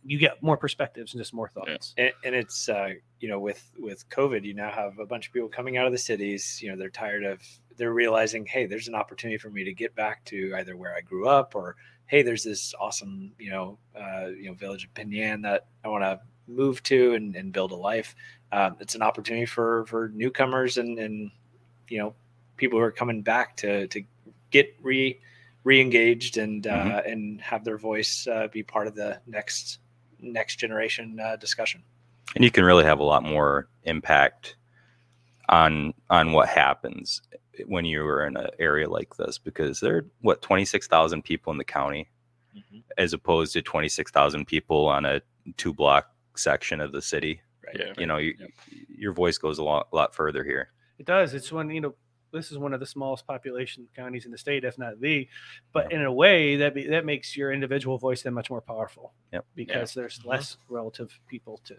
[0.05, 1.95] You get more perspectives and just more thoughts.
[1.99, 2.91] and, and it's uh,
[3.21, 5.93] you know with with covid you now have a bunch of people coming out of
[5.93, 7.41] the cities you know they're tired of
[7.79, 11.01] they're realizing hey there's an opportunity for me to get back to either where i
[11.01, 11.77] grew up or
[12.07, 15.89] hey there's this awesome you know uh, you know village of Penn Yan that i
[15.89, 18.15] want to move to and, and build a life.
[18.53, 21.31] Um, it's an opportunity for for newcomers and and
[21.89, 22.15] you know
[22.57, 24.03] people who are coming back to to
[24.51, 25.19] get re
[25.65, 29.79] re-engaged and uh, and have their voice uh, be part of the next
[30.21, 31.83] next generation uh, discussion.
[32.35, 34.57] and you can really have a lot more impact
[35.49, 37.21] on on what happens
[37.67, 41.59] when you were in an area like this because there are what 26,000 people in
[41.59, 42.09] the county
[42.99, 45.21] as opposed to 26,000 people on a
[45.57, 47.77] two block section of the city Right.
[47.81, 47.93] Yeah.
[47.99, 48.51] you know you, Yep.
[48.89, 51.35] your voice goes a lot, lot further here It does.
[51.35, 51.95] It's one, you know,
[52.33, 55.29] this is one of the smallest population counties in the state, if not the.
[55.73, 59.13] But in a way, that be, that makes your individual voice then much more powerful.
[59.33, 59.45] Yep.
[59.55, 60.27] Because there's Mhm.
[60.27, 61.77] less relative people to.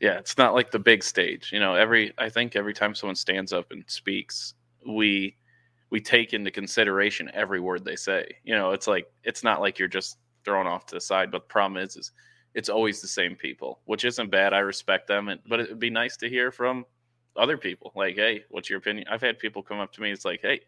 [0.00, 0.18] yeah.
[0.18, 1.52] It's not like the big stage.
[1.52, 4.54] You know, every I think every time someone stands up and speaks,
[4.86, 5.36] we
[5.90, 8.36] we take into consideration every word they say.
[8.44, 11.30] You know, it's like it's not like you're just thrown off to the side.
[11.30, 12.12] But the problem is, is
[12.54, 14.52] it's always the same people, which isn't bad.
[14.52, 16.84] I respect them, and but it'd be nice to hear from
[17.36, 17.92] other people.
[17.94, 19.06] Like, hey, what's your opinion?
[19.10, 20.10] I've had people come up to me.
[20.10, 20.60] It's like, hey,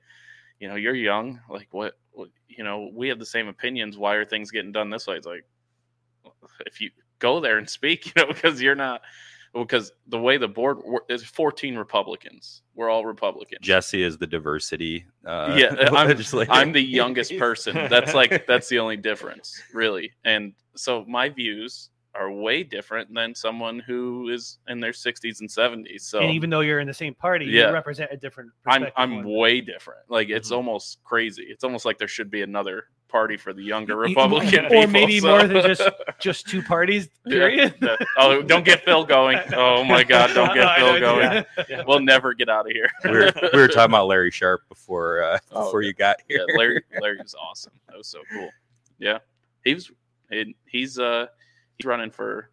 [0.58, 1.40] you know, you're young.
[1.48, 1.94] Like, what?
[2.12, 3.96] what you know, we have the same opinions.
[3.96, 5.16] Why are things getting done this way?
[5.16, 5.44] It's like,
[6.66, 9.02] if you go there and speak, you know, because you're not
[9.54, 10.78] because the way the board
[11.08, 12.62] is 14 Republicans.
[12.74, 13.58] We're all Republicans.
[13.60, 15.04] Jesse is the diversity.
[15.26, 17.74] Uh, Yeah, I'm- I'm the youngest person.
[17.90, 20.12] That's like that's the only difference, really.
[20.24, 25.48] And so my views are way different than someone who is in their 60s and
[25.48, 26.02] 70s.
[26.02, 27.68] So and even though you're in the same party, Yeah.
[27.68, 28.50] you represent a different.
[28.66, 30.00] I'm I'm on- way different.
[30.08, 30.56] Like it's Mhm.
[30.56, 31.44] almost crazy.
[31.48, 34.70] It's almost like there should be another party for the younger Y- y- Republican or
[34.70, 34.86] people.
[34.88, 35.82] maybe so- more than just
[36.18, 37.08] just two parties.
[37.28, 37.74] Period.
[37.80, 37.96] yeah.
[38.18, 39.38] Oh, don't get Phil going.
[39.54, 41.44] Oh my God, don't get know, Phil going.
[41.68, 41.82] yeah.
[41.86, 42.90] We'll never get out of here.
[43.04, 46.38] we, were, we were talking about Larry Sharpe before uh, Oh, before you got yeah,
[46.48, 46.56] here.
[46.58, 47.72] Larry Larry's awesome.
[47.88, 48.48] That was so cool.
[48.98, 49.18] Yeah.
[49.64, 49.90] He was
[50.30, 51.26] he- he's uh
[51.76, 52.48] he's running for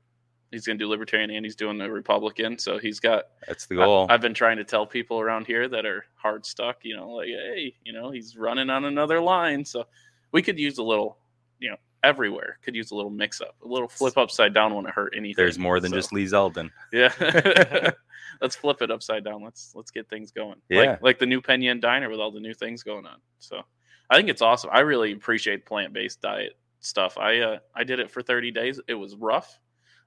[0.52, 2.58] he's gonna do libertarian and he's doing the Republican.
[2.58, 4.08] So he's got That's the goal.
[4.10, 7.10] I, have been trying to tell people around here that are hard stuck, you know,
[7.12, 9.64] like, hey, you know, he's running on another line.
[9.64, 9.86] So
[10.32, 11.18] we could use a little,
[11.60, 13.56] you know, everywhere could use a little mix up.
[13.64, 15.36] A little flip upside down wouldn't hurt anything.
[15.36, 16.70] There's more than So, just Lee Zeldin.
[16.94, 17.92] yeah.
[18.42, 19.44] let's flip it upside down.
[19.44, 20.62] Let's let's get things going.
[20.70, 20.80] Yeah.
[20.80, 23.18] Like like the new Penn Yan Diner with all the new things going on.
[23.40, 23.62] So
[24.10, 24.70] I think it's awesome.
[24.74, 27.18] I really appreciate plant based diet stuff.
[27.18, 28.80] I uh I did it for 30 days.
[28.88, 29.60] It was rough.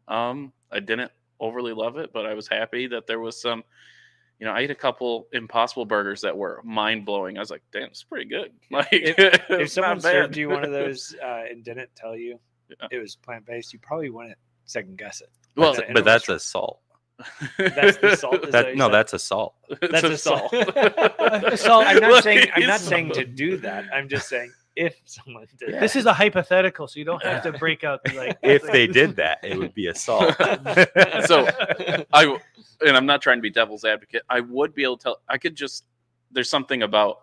[0.08, 3.64] Um I didn't overly love it, but I was happy that there was some
[4.42, 7.36] you know, I ate a couple impossible burgers that were mind blowing.
[7.36, 8.50] I was like, damn, it's pretty good.
[8.72, 10.02] Like If- if someone bad.
[10.02, 12.88] served you one of those uh, and didn't tell you Yeah.
[12.90, 15.28] it was plant based, you probably wouldn't second guess it.
[15.54, 16.80] well, But- But that's assault.
[17.56, 18.32] That's the salt.
[18.32, 18.94] That what That you no, said?
[18.94, 19.54] that's assault.
[19.68, 20.52] it's That's assault.
[20.52, 21.44] assault.
[21.52, 21.86] Assault.
[21.86, 23.84] I'm not Look, saying I'm not saying to do that.
[23.94, 25.80] I'm just saying if someone did.
[25.80, 28.38] This is a hypothetical, so you don't have to break out the like.
[28.42, 30.34] If they did that, it would be assault.
[31.26, 31.46] So,
[32.12, 32.38] I
[32.86, 34.22] and I'm not trying to be devil's advocate.
[34.28, 35.16] I would be able to tell.
[35.28, 35.84] I could just.
[36.30, 37.18] There's something about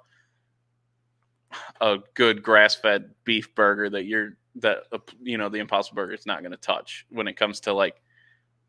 [1.82, 6.26] a good grass-fed beef burger that you're that uh, you know the Impossible Burger is
[6.26, 8.02] not going to touch when it comes to like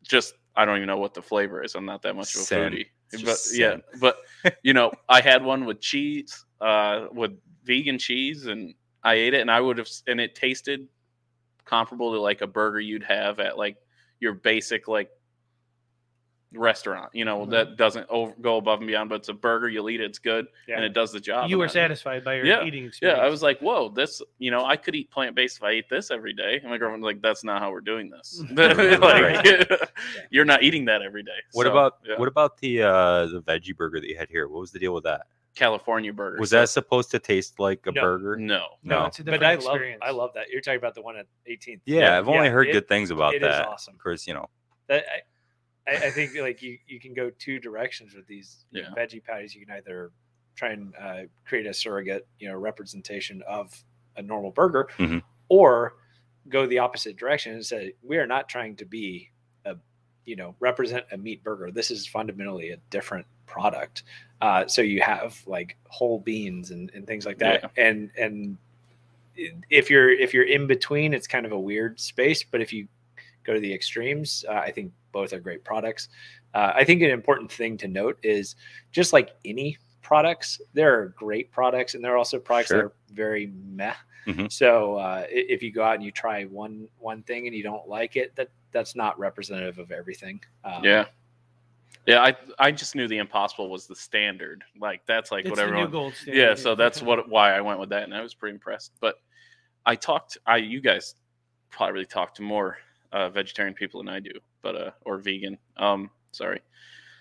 [0.03, 0.33] just.
[0.53, 1.75] I don't even know what the flavor is.
[1.75, 2.73] I'm not that much of a Sin.
[2.73, 3.77] foodie, but just yeah.
[4.01, 4.17] But
[4.63, 9.41] you know, I had one with cheese, uh, with vegan cheese, and I ate it,
[9.41, 10.87] and I would have, and it tasted
[11.65, 13.77] comparable to like a burger you'd have at like
[14.19, 15.09] your basic like
[16.53, 17.51] restaurant, you know, Mm-hmm.
[17.51, 19.69] that doesn't over, go above and beyond, but it's a burger.
[19.69, 20.75] You'll eat it, it's good, Yeah.
[20.75, 21.49] and it does the job.
[21.49, 23.11] you were satisfied by your Yeah, eating Yeah.
[23.13, 25.89] I was like, whoa, this, you know, I could eat plant based if I ate
[25.89, 26.59] this every day.
[26.61, 28.43] And my girlfriend's like, that's not how we're doing this.
[28.51, 29.69] like,
[30.29, 31.31] you're not eating that every day.
[31.53, 32.17] What So, about yeah.
[32.17, 34.49] what about the uh the veggie burger that you had here?
[34.49, 35.27] What was the deal with that?
[35.55, 36.39] California burger?
[36.39, 38.01] Was that supposed to taste like a No.
[38.01, 38.37] burger?
[38.37, 38.67] no?
[38.83, 39.05] no, No.
[39.07, 39.99] it's a But different I love experience.
[40.03, 40.49] I love that.
[40.49, 41.81] You're talking about the one at 18th.
[41.85, 43.67] Yeah, I've only Yeah, heard it- good things about It is that.
[43.67, 43.95] awesome.
[43.95, 44.49] Of course, you know.
[44.87, 45.05] That
[45.87, 48.89] I, I, I think like you, you can go two directions with these you know,
[48.95, 49.03] Yeah.
[49.05, 49.53] veggie patties.
[49.55, 50.11] You can either
[50.55, 53.73] try and uh, create a surrogate, you know, representation of
[54.17, 55.21] a normal burger, Mhm.
[55.49, 55.95] or
[56.49, 59.31] go the opposite direction and say we are not trying to be
[59.65, 59.75] a,
[60.25, 61.71] you know, represent a meat burger.
[61.71, 64.03] This is fundamentally a different product.
[64.41, 68.57] Uh, so you have like whole beans and, and things like that, and and
[69.69, 72.43] if you're if you're in between, it's kind of a weird space.
[72.43, 72.87] But if you
[73.43, 74.45] go to the extremes.
[74.47, 76.09] Uh, I think both are great products.
[76.53, 78.55] Uh, I think an important thing to note is
[78.91, 82.93] just like any products, there are great products and there are also products that are
[83.13, 83.93] very meh.
[84.27, 84.51] Mhm.
[84.51, 87.87] So uh, if you go out and you try one one thing and you don't
[87.87, 90.41] like it, that that's not representative of everything.
[90.63, 91.05] Um, Yeah.
[92.07, 94.63] Yeah, I I just knew the impossible was the standard.
[94.79, 96.39] Like that's like it's what the everyone new gold standard.
[96.39, 98.93] Yeah, so that's what why I went with that and I was pretty impressed.
[98.99, 99.15] But
[99.85, 101.15] I talked I you guys
[101.69, 102.77] probably talked to more
[103.11, 104.31] uh, vegetarian people than I do,
[104.61, 105.57] but uh or vegan.
[105.77, 106.61] Um sorry.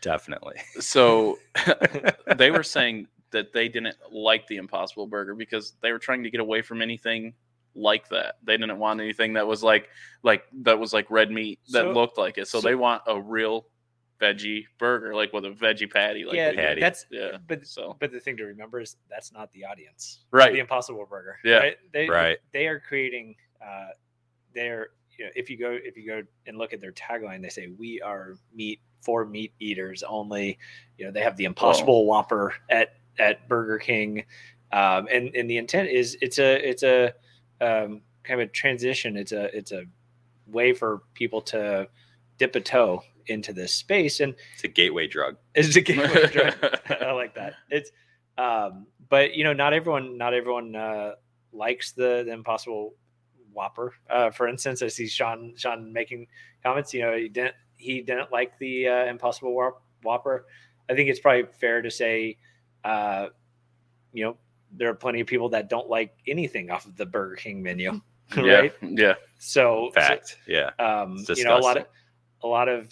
[0.00, 0.56] Definitely.
[0.80, 1.38] So
[2.36, 6.30] they were saying that they didn't like the impossible burger because they were trying to
[6.30, 7.34] get away from anything
[7.74, 8.36] like that.
[8.42, 9.88] They didn't want anything that was like
[10.22, 12.48] like that was like red meat that So- looked like it.
[12.48, 13.66] So, so- they want a real
[14.20, 16.24] veggie burger, like with a veggie patty.
[16.24, 16.62] Like yeah, we do.
[16.62, 16.80] Patty.
[16.80, 17.38] that's yeah.
[17.46, 20.52] but So but the thing to remember is that's not the audience, Right.
[20.52, 21.56] The Impossible Burger, Yeah.
[21.56, 21.76] right?
[21.92, 22.38] They, Right.
[22.52, 23.36] They are creating.
[23.64, 23.88] Uh,
[24.54, 27.48] they're you know, if you go if you go and look at their tagline, they
[27.48, 30.58] say we are meat for meat eaters only.
[30.98, 34.24] You know, they have the Impossible Whopper at at Burger King,
[34.72, 37.12] um, and and the intent is it's a it's a
[37.60, 39.16] um, kind of a transition.
[39.16, 39.84] It's a it's a
[40.46, 41.86] way for people to
[42.40, 45.36] dip a toe into this space and It's a gateway drug.
[45.54, 46.54] It's a gateway drug.
[47.00, 47.52] I like that.
[47.68, 47.92] It's,
[48.38, 51.12] um, but you know, not everyone, not everyone uh,
[51.52, 52.94] likes the, the Impossible
[53.52, 53.92] Whopper.
[54.08, 56.28] Uh, for instance, I see Sean Sean making
[56.64, 56.94] comments.
[56.94, 59.54] You know, he didn't he didn't like the uh, Impossible
[60.02, 60.46] Whopper.
[60.88, 62.38] I think it's probably fair to say,
[62.84, 63.26] uh,
[64.12, 64.36] you know,
[64.72, 68.00] there are plenty of people that don't like anything off of the Burger King menu,
[68.36, 68.72] right?
[68.80, 69.14] Yeah.
[69.38, 70.38] So, so Fact.
[70.46, 70.70] Yeah.
[70.78, 71.86] um, you know, a lot of.
[72.42, 72.88] A lot of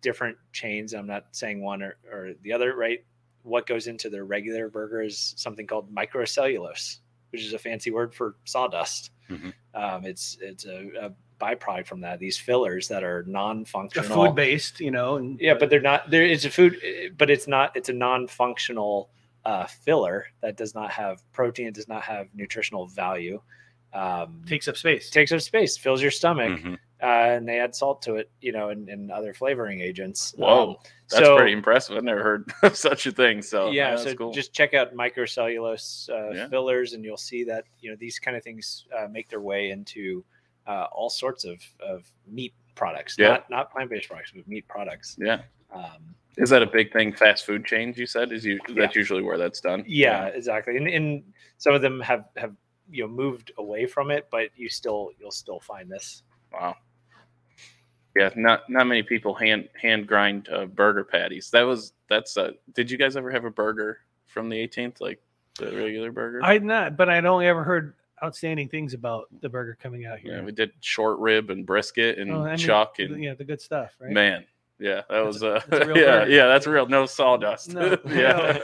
[0.00, 0.92] different chains.
[0.94, 3.04] I'm not saying one or, or the other, right?
[3.42, 6.98] What goes into their regular burger is something called microcellulose,
[7.30, 9.10] which is a fancy word for sawdust.
[9.30, 9.52] Mhm.
[9.74, 12.18] Um, it's it's a, a byproduct from that.
[12.20, 16.10] These fillers that are non-functional, food based, you know, and yeah, but they're not.
[16.10, 16.78] There is a food,
[17.18, 17.74] but it's not.
[17.76, 19.10] It's a non-functional
[19.44, 21.66] uh, filler that does not have protein.
[21.66, 23.40] It does not have nutritional value.
[23.92, 25.10] Um, takes up space.
[25.10, 26.78] takes up space, fills your stomach, Mhm.
[27.02, 30.34] Uh, and they add salt to it, you know, and, and other flavoring agents.
[30.36, 30.76] Whoa, Um,
[31.10, 31.96] That's so, pretty impressive.
[31.96, 33.42] I've never heard of such a thing.
[33.42, 34.32] So yeah, that's so cool.
[34.32, 36.48] just check out microcellulose uh, Yeah.
[36.48, 39.70] fillers, and you'll see that you know these kind of things uh, make their way
[39.70, 40.24] into
[40.66, 43.28] uh, all sorts of, of meat products, Yeah.
[43.28, 45.16] not not plant based products, but meat products.
[45.20, 45.42] yeah.
[45.74, 47.12] Um, Is that a big thing?
[47.14, 49.84] Fast food chains, you said, is you that's usually where that's done.
[49.86, 51.22] yeah, exactly, and, and
[51.58, 52.54] some of them have have
[52.90, 56.22] you know moved away from it, but you still you'll still find this.
[56.52, 56.76] Wow.
[58.14, 61.50] Yeah, not not many people hand hand grind uh, burger patties.
[61.50, 62.36] That was that's.
[62.36, 65.20] Uh, did you guys ever have a burger from the 18th, like
[65.58, 66.40] the regular burger?
[66.44, 70.36] I'd not, but I'd only ever heard outstanding things about the burger coming out here.
[70.36, 73.44] yeah, we did short rib and brisket and Oh, I mean, chuck and yeah, the
[73.44, 74.10] good stuff, right?
[74.12, 74.44] man.
[74.78, 76.26] Yeah, that was uh, a yeah, burger.
[76.28, 76.86] yeah, that's real.
[76.86, 77.72] No sawdust.
[77.72, 78.58] No, yeah,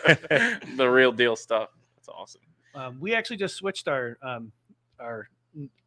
[0.77, 1.71] the real deal stuff.
[1.97, 2.41] That's awesome.
[2.75, 4.53] Um, we actually just switched our um,
[5.01, 5.29] our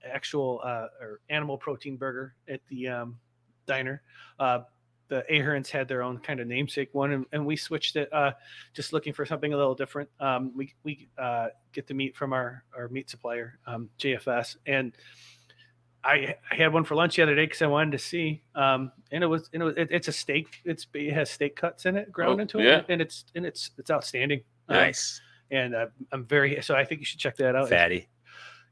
[0.05, 3.17] actual uh, or animal protein burger at the um,
[3.65, 4.01] diner.
[4.39, 4.59] Uh,
[5.07, 8.11] the Ahern's had their own kind of namesake one, and, and we switched it.
[8.13, 8.31] Uh,
[8.73, 10.09] just looking for something a little different.
[10.21, 14.93] Um, we we uh, get the meat from our our meat supplier, um, JFS, and
[16.03, 18.91] I, I had one for lunch the other day because I wanted to see, um,
[19.11, 20.47] and it was, and it was, it, it's a steak.
[20.65, 22.81] It's it has steak cuts in it, ground Oh, into it, yeah.
[22.89, 24.41] and it's and it's it's outstanding.
[24.69, 25.21] Um, Nice.
[25.51, 27.69] and uh, I'm very so I think you should check that out.
[27.69, 28.07] Fatty.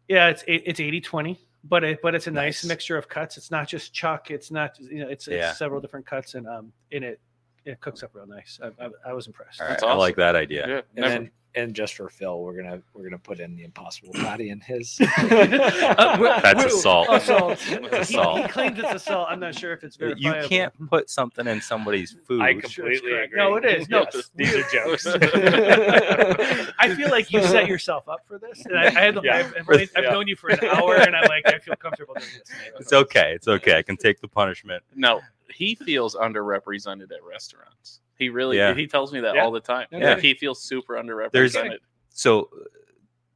[0.07, 2.69] Yeah, it's it's 80 20, but it but it's a nice, Nice.
[2.69, 3.37] mixture of cuts.
[3.37, 4.31] It's not just chuck.
[4.31, 5.53] It's not you know it's, it's Yeah.
[5.53, 7.19] several different cuts and um in it
[7.65, 8.59] it cooks up real nice.
[8.63, 9.61] I, I, I was impressed.
[9.61, 10.67] All right, That's I like that idea.
[10.67, 10.75] Yeah.
[10.75, 14.13] And never- then and just for Phil, we're gonna we're gonna put in the impossible
[14.13, 14.99] patty in his.
[15.01, 17.07] Uh, we're- That's we're- assault.
[17.09, 17.59] assault.
[17.91, 18.37] That's assault.
[18.41, 19.27] he claims it's assault.
[19.31, 22.41] I'm not sure if it's You can't put something in somebody's food.
[22.43, 23.37] I completely agree.
[23.37, 23.89] No, it is.
[23.89, 25.07] No, Yes, these are jokes.
[25.07, 29.37] I feel like you set yourself up for this, and I, I had Yeah.
[29.37, 30.11] I've, I've, I've Yeah.
[30.11, 32.51] known you for an hour, and I'm like I feel comfortable doing this.
[32.79, 33.33] it's okay.
[33.33, 33.77] It's okay.
[33.77, 34.83] I can take the punishment.
[34.95, 38.01] no, he feels underrepresented at restaurants.
[38.17, 38.73] He really Yeah.
[38.73, 39.43] he tells me that Yeah.
[39.43, 39.87] all the time.
[39.91, 40.13] Yeah.
[40.15, 41.31] Like, he feels super underrepresented.
[41.31, 41.79] There's-
[42.09, 42.49] So,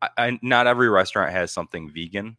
[0.01, 2.35] I, I, not every restaurant has something vegan,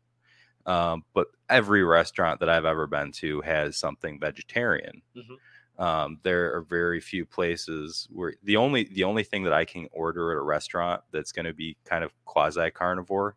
[0.67, 5.01] um, but every restaurant that I've ever been to has something vegetarian.
[5.17, 5.39] Mhm.
[5.83, 9.89] Um, there are very few places where the only the only thing that I can
[9.93, 13.37] order at a restaurant that's going to be kind of quasi carnivore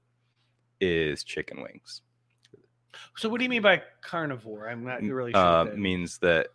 [0.79, 2.01] is chicken wings.
[3.15, 4.69] So, what do you mean by carnivore?
[4.69, 5.39] I'm not really sure.
[5.41, 6.47] uh, that means that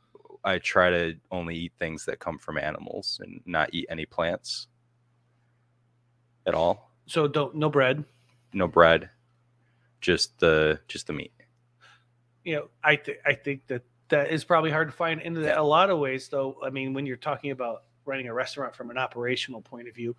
[0.44, 4.66] I try to only eat things that come from animals and not eat any plants
[6.46, 6.90] at all.
[7.06, 8.04] So, don't no bread.
[8.52, 9.10] No bread,
[10.00, 11.32] just the just the meat.
[12.44, 15.62] you know, I th- I think that that is probably hard to find in a
[15.62, 16.28] lot of ways.
[16.28, 19.94] Though, I mean, when you're talking about running a restaurant from an operational point of
[19.94, 20.16] view,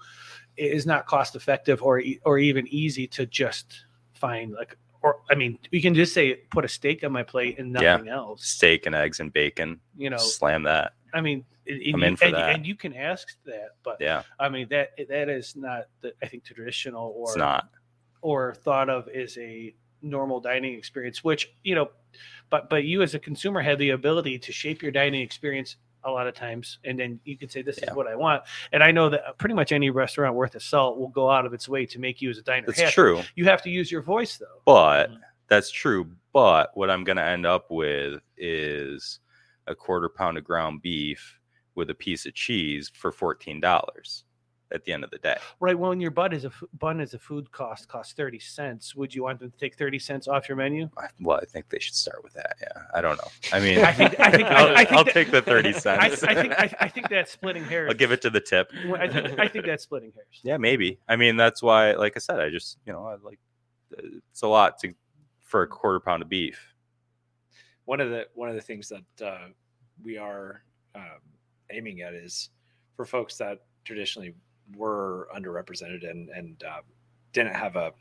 [0.58, 4.78] it is not cost effective or or even easy to just find like.
[5.04, 7.98] Or I mean, you can just say put a steak on my plate and Yeah.
[7.98, 8.46] nothing else.
[8.46, 9.80] Steak and eggs and bacon.
[9.98, 10.94] You know, Slam that.
[11.14, 12.56] I mean, and, and I'm you, in for and, that.
[12.56, 16.28] and you can ask that, but Yeah, I mean that that is not the I
[16.28, 17.70] think traditional or it's not.
[18.22, 21.90] or thought of as a normal dining experience which you know
[22.50, 26.12] but but you as a consumer have the ability to shape your dining experience a
[26.12, 27.92] lot of times and then you can say this Yeah.
[27.92, 30.98] is what i want and i know that pretty much any restaurant worth of salt
[30.98, 32.92] will go out of its way to make you as a diner That's happy.
[32.94, 35.20] true, you have to use your voice though but Mhm.
[35.48, 36.10] that's true.
[36.32, 39.20] But what I'm going to end up with is
[39.68, 41.40] a quarter pound of ground beef
[41.76, 44.24] with a piece of cheese for fourteen dollars
[44.74, 45.38] at the end of the day.
[45.60, 48.40] right Well, when your bun is a f- bun is a food cost costs 30
[48.40, 51.46] cents would you want them to take 30 cents off your menu I- Well, I
[51.46, 52.56] think they should start with that.
[52.62, 53.30] Yeah, I don't know.
[53.52, 55.80] I mean, I think- I think- I'll, I think I'll that- take the thirty I,
[55.80, 56.24] cents.
[56.24, 58.72] I think I, I think that's splitting hairs I'll give it to the tip.
[58.88, 61.00] Well, I think, I think that's splitting hairs Yeah, maybe.
[61.08, 63.40] I mean, that's why, like I said, I just, you know, I like
[63.92, 64.94] it's a lot to
[65.42, 66.74] for a quarter pound of beef.
[67.86, 69.48] one of the one of the things that uh,
[70.04, 70.64] we are
[70.96, 71.22] um,
[71.72, 72.50] aiming at is
[72.96, 74.34] for folks that traditionally
[74.76, 76.82] were underrepresented and and uh,
[77.34, 77.92] didn't have a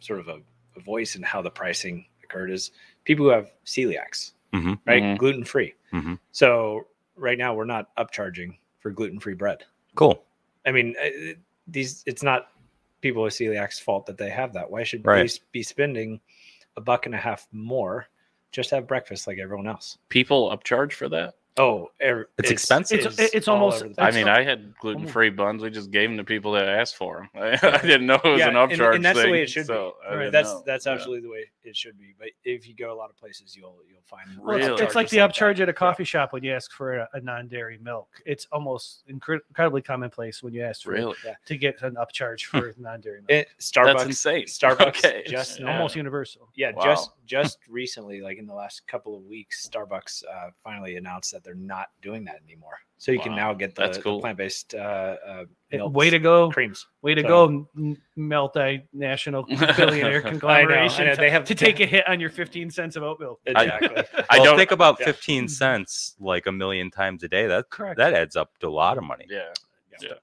[0.00, 0.38] sort of a,
[0.76, 2.72] a voice in how the pricing occurred is
[3.04, 4.78] people who have celiacs, Mhm.
[4.86, 5.02] right?
[5.02, 5.18] Mhm.
[5.18, 5.74] Gluten free.
[5.92, 6.18] Mhm.
[6.32, 6.86] So
[7.16, 9.64] right now we're not upcharging for gluten free bread.
[9.94, 10.24] Cool.
[10.66, 11.34] I mean, uh,
[11.66, 12.50] these it's not
[13.00, 14.70] people with celiac's fault that they have that.
[14.70, 15.28] Why should Right.
[15.30, 16.20] they be spending
[16.76, 18.08] a buck and a half more
[18.50, 19.98] just have breakfast like everyone else.
[20.08, 21.34] People upcharge for that.
[21.56, 22.98] Oh, er- It's expensive.
[22.98, 25.62] It's- it's almost- all over the I mean, I had gluten free buns.
[25.62, 27.28] We just gave them to people that asked for them.
[27.42, 29.66] I, I didn't know it was Yeah, an upcharge and that's the way it should
[29.66, 30.08] so be.
[30.08, 30.62] I didn't that's know.
[30.66, 30.92] that's Yeah.
[30.92, 32.12] absolutely the way it should be.
[32.18, 34.82] But if you go a lot of places, you'll you'll find Well, it's- Really?
[34.82, 35.30] it's like the that.
[35.32, 38.08] upcharge at a coffee shop when you ask for a, a non-dairy milk.
[38.26, 41.14] It's almost incre- incredibly commonplace when you ask for really.
[41.46, 43.30] to get an upcharge for non-dairy milk.
[43.30, 44.44] It, Starbucks, That's insane.
[44.46, 45.22] Starbucks Okay.
[45.28, 46.48] just It's almost universal.
[46.56, 46.84] yeah, Wow.
[46.84, 51.43] just just recently, like in the last couple of weeks, Starbucks uh, finally announced that
[51.44, 52.78] they're not doing that anymore.
[52.96, 54.20] So you can now get the, that's the cool.
[54.20, 54.78] plant-based uh,
[55.28, 56.50] uh, milks, way to go!
[56.50, 56.86] creams.
[57.02, 57.96] Way to So- go, m-
[58.94, 59.42] national
[59.76, 61.06] billionaire conglomeration.
[61.06, 63.40] know, to, they have- to take a hit on your 15 cents of oat milk.
[63.44, 63.88] Exactly.
[64.30, 65.06] I well, don't think about yeah.
[65.06, 67.46] 15 cents like a million times a day.
[67.46, 67.98] That Correct.
[67.98, 69.26] that adds up to a lot of money.
[69.28, 69.52] Yeah.
[70.00, 70.14] Yeah.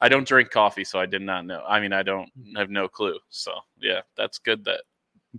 [0.00, 1.62] I don't drink coffee, so I did not know.
[1.66, 3.18] I mean, I don't have no clue.
[3.28, 4.82] So yeah, that's good that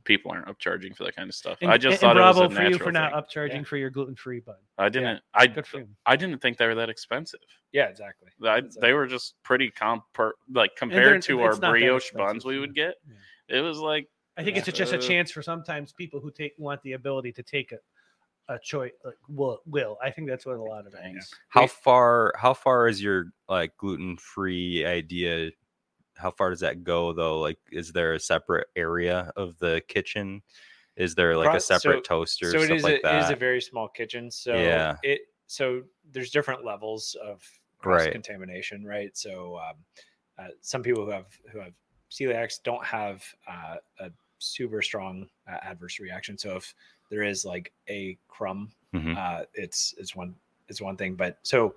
[0.05, 1.57] people aren't upcharging for that kind of stuff.
[1.61, 3.21] And, I just and thought bravo it was a for you natural for not thing.
[3.49, 3.63] upcharging Yeah.
[3.63, 4.55] for your gluten-free bun.
[4.77, 5.21] I didn't.
[5.33, 5.83] I Good for.
[6.05, 7.39] I didn't think they were that expensive.
[7.73, 8.29] yeah, exactly.
[8.43, 8.81] I, Exactly.
[8.81, 10.03] they were just pretty comp
[10.53, 12.95] like compared to our it's not that brioche buns we would get.
[13.49, 13.57] Yeah.
[13.57, 16.31] It was like I think it's a, just a Uh, chance for sometimes people who
[16.31, 17.77] take want the ability to take a
[18.47, 19.97] a choice like will will.
[20.03, 23.75] I think that's what a lot of things How far how far is your like
[23.77, 25.51] gluten free idea?
[26.21, 27.39] How far does that go though?
[27.39, 30.41] Like is there a separate area of the kitchen?
[30.95, 33.23] Is there like Pro- a separate so- toaster so stuff it is like a, it
[33.23, 34.95] is a very small kitchen so Yeah.
[35.03, 37.41] it so there's different levels of
[37.83, 38.03] Right.
[38.03, 39.75] cross contamination right so um,
[40.37, 41.73] uh, some people who have who have
[42.11, 46.75] celiacs don't have uh, a super strong uh, adverse reaction so if
[47.09, 49.17] there is like a crumb Mhm.
[49.17, 50.35] uh, it's it's one
[50.67, 51.73] it's one thing but so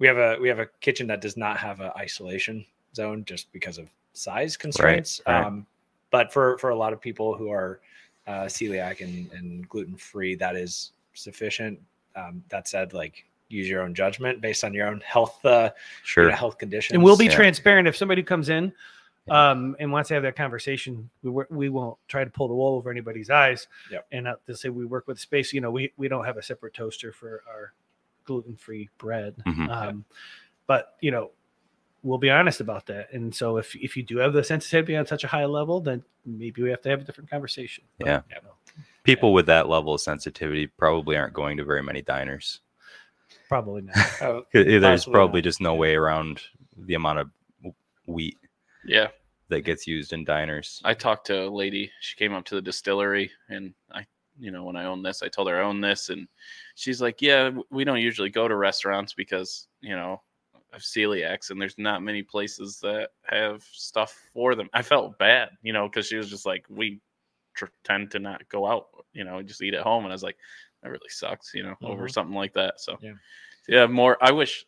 [0.00, 3.52] we have a we have a kitchen that does not have an isolation zone just
[3.52, 5.44] because of size constraints right.
[5.44, 5.66] um,
[6.10, 7.80] but for for a lot of people who are
[8.26, 11.78] uh, celiac and, and gluten free, that is sufficient.
[12.16, 15.70] Um, that said, like use your own judgment based on your own health, uh,
[16.16, 16.94] you know, health conditions.
[16.94, 17.34] And we'll be Yeah.
[17.34, 18.72] transparent if somebody comes in
[19.28, 21.10] um, and wants to have that conversation.
[21.22, 23.66] We wor- we won't try to pull the wool over anybody's eyes.
[23.90, 24.06] Yep.
[24.12, 26.42] And uh, to say we work with space, you know, we we don't have a
[26.42, 27.72] separate toaster for our
[28.24, 29.34] gluten free bread.
[29.46, 29.68] Mhm.
[29.68, 30.04] Um,
[30.68, 31.32] but you know,
[32.04, 33.12] we'll be honest about that.
[33.12, 36.04] And so if if you do have the sensitivity on such a high level, then
[36.24, 37.82] maybe we have to have a different conversation.
[37.98, 38.20] But, Yeah.
[38.28, 38.50] you know,
[39.02, 42.60] People with that level of sensitivity probably aren't going to very many diners.
[43.48, 43.96] probably not.
[44.22, 45.44] Oh, There's probably not.
[45.44, 45.80] just no Yeah.
[45.80, 46.40] way around
[46.76, 47.30] the amount of
[48.06, 48.38] wheat
[48.84, 49.08] yeah.
[49.48, 50.80] that gets used in diners.
[50.84, 51.90] I talked to a lady.
[52.00, 54.06] She came up to the distillery, and I,
[54.38, 56.26] you know, when I own this, I told her I own this, and
[56.74, 60.20] she's like, "Yeah, we don't usually go to restaurants because you know
[60.82, 65.72] celiacs, and there's not many places that have stuff for them." I felt bad, you
[65.72, 67.00] know, because she was just like, "We
[67.54, 70.22] tr- tend to not go out, you know, just eat at home," and I was
[70.22, 70.38] like,
[70.82, 72.12] "That really sucks," you know, over Mhm.
[72.12, 72.80] something like that.
[72.80, 73.14] So, Yeah.
[73.68, 74.16] yeah, more.
[74.22, 74.66] I wish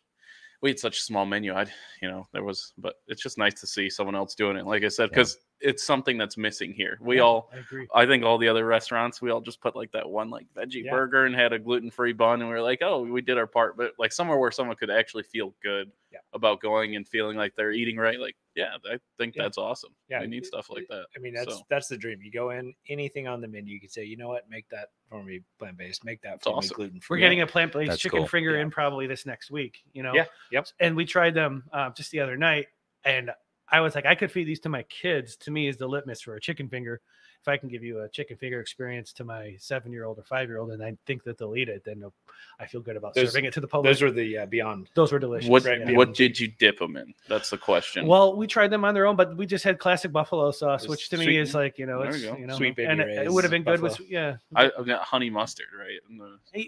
[0.61, 1.53] we had such a small menu.
[1.53, 4.65] I'd, you know, there was, but it's just nice to see someone else doing it.
[4.65, 6.97] Like I said, because it's something that's missing here.
[7.01, 7.87] We Yeah, all, I agree.
[7.95, 10.83] I think all the other restaurants, we all just put like that one like veggie
[10.83, 10.91] Yeah.
[10.91, 13.47] burger and had a gluten free bun, and we were like, oh, we did our
[13.47, 13.75] part.
[13.75, 16.19] But like somewhere where someone could actually feel good Yeah.
[16.33, 19.43] about going and feeling like they're eating right, like yeah, I think Yeah.
[19.43, 19.93] that's awesome.
[20.09, 21.05] Yeah, we need it- stuff like that.
[21.15, 22.19] I mean, that's So, that's the dream.
[22.21, 24.89] You go in, anything on the menu, you can say, you know what, make that
[25.09, 26.69] for me plant based, make that for awesome.
[26.69, 27.15] me gluten free.
[27.17, 28.27] We're getting a plant based chicken cool.
[28.27, 28.61] finger Yeah.
[28.61, 29.83] in probably this next week.
[29.93, 30.13] You know.
[30.13, 30.67] Yeah, yep.
[30.79, 32.67] And we tried them uh, just the other night,
[33.05, 33.31] and
[33.69, 35.35] I was like, I could feed these to my kids.
[35.37, 37.01] To me, is the litmus for a chicken finger.
[37.41, 40.23] If I can give you a chicken finger experience to my seven year old or
[40.23, 42.03] five year old, and I think that they'll eat it, then
[42.59, 43.89] I feel good about Those- serving it to the public.
[43.89, 44.89] Those were the uh, beyond.
[44.95, 45.49] Those were delicious.
[45.49, 45.95] what right, yeah.
[45.95, 47.13] what did you dip them in?
[47.29, 48.05] That's the question.
[48.05, 50.89] Well, we tried them on their own, but we just had classic buffalo sauce, It
[50.89, 53.25] which to me is like you know, it's you you know, Sweet baby and it,
[53.25, 53.97] it would have been good buffalo.
[53.99, 54.37] with yeah.
[54.55, 55.99] I, I've got honey mustard, right?
[56.09, 56.19] And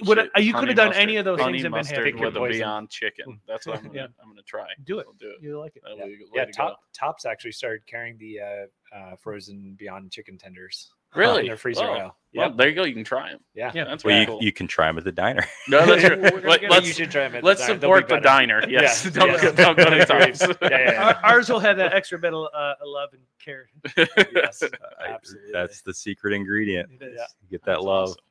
[0.07, 1.01] would- shit, you could have done mustard.
[1.01, 2.19] any of those honey things and been mustard happy.
[2.25, 2.49] With a.
[2.49, 3.39] Beyond Chicken.
[3.47, 4.07] That's what I'm gonna, Yeah.
[4.21, 4.67] I'm gonna try.
[4.85, 5.05] Do it.
[5.07, 5.41] I'll do it.
[5.41, 5.83] You like it?
[5.97, 8.65] Yeah, be a good way yeah top, Tops actually started carrying the uh,
[8.95, 10.91] uh, frozen Beyond chicken tenders.
[11.15, 11.39] Really?
[11.41, 12.17] in their freezer Oh, aisle.
[12.35, 12.83] Well, Yeah, there you go.
[12.83, 13.39] You can try them.
[13.55, 13.71] yeah.
[13.73, 13.85] Yeah.
[13.85, 14.43] That's Well, really you, cool.
[14.43, 15.43] you can try them at the diner.
[15.67, 16.17] no, that's true.
[16.21, 17.33] We're Let, let's you should try them.
[17.37, 17.73] At let's the.
[17.73, 18.21] They'll be support the better.
[18.23, 18.69] diner.
[18.69, 19.41] Yes, Yeah, don't, yeah.
[19.41, 20.39] go, don't go to Tops.
[20.39, 21.19] Yeah, yeah, yeah.
[21.23, 23.69] Ours will have that extra bit of uh, love and care.
[23.97, 24.61] Yes,
[25.03, 25.51] absolutely.
[25.51, 26.91] That's the secret ingredient.
[27.01, 27.13] It is.
[27.17, 27.25] Yeah.
[27.49, 28.09] Get that That's love.
[28.09, 28.23] awesome.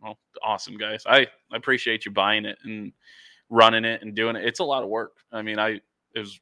[0.00, 1.02] Well, awesome guys.
[1.04, 2.92] I, I appreciate you buying it and
[3.50, 4.44] running it and doing it.
[4.44, 5.14] It's a lot of work.
[5.32, 5.80] I mean, I
[6.14, 6.38] it was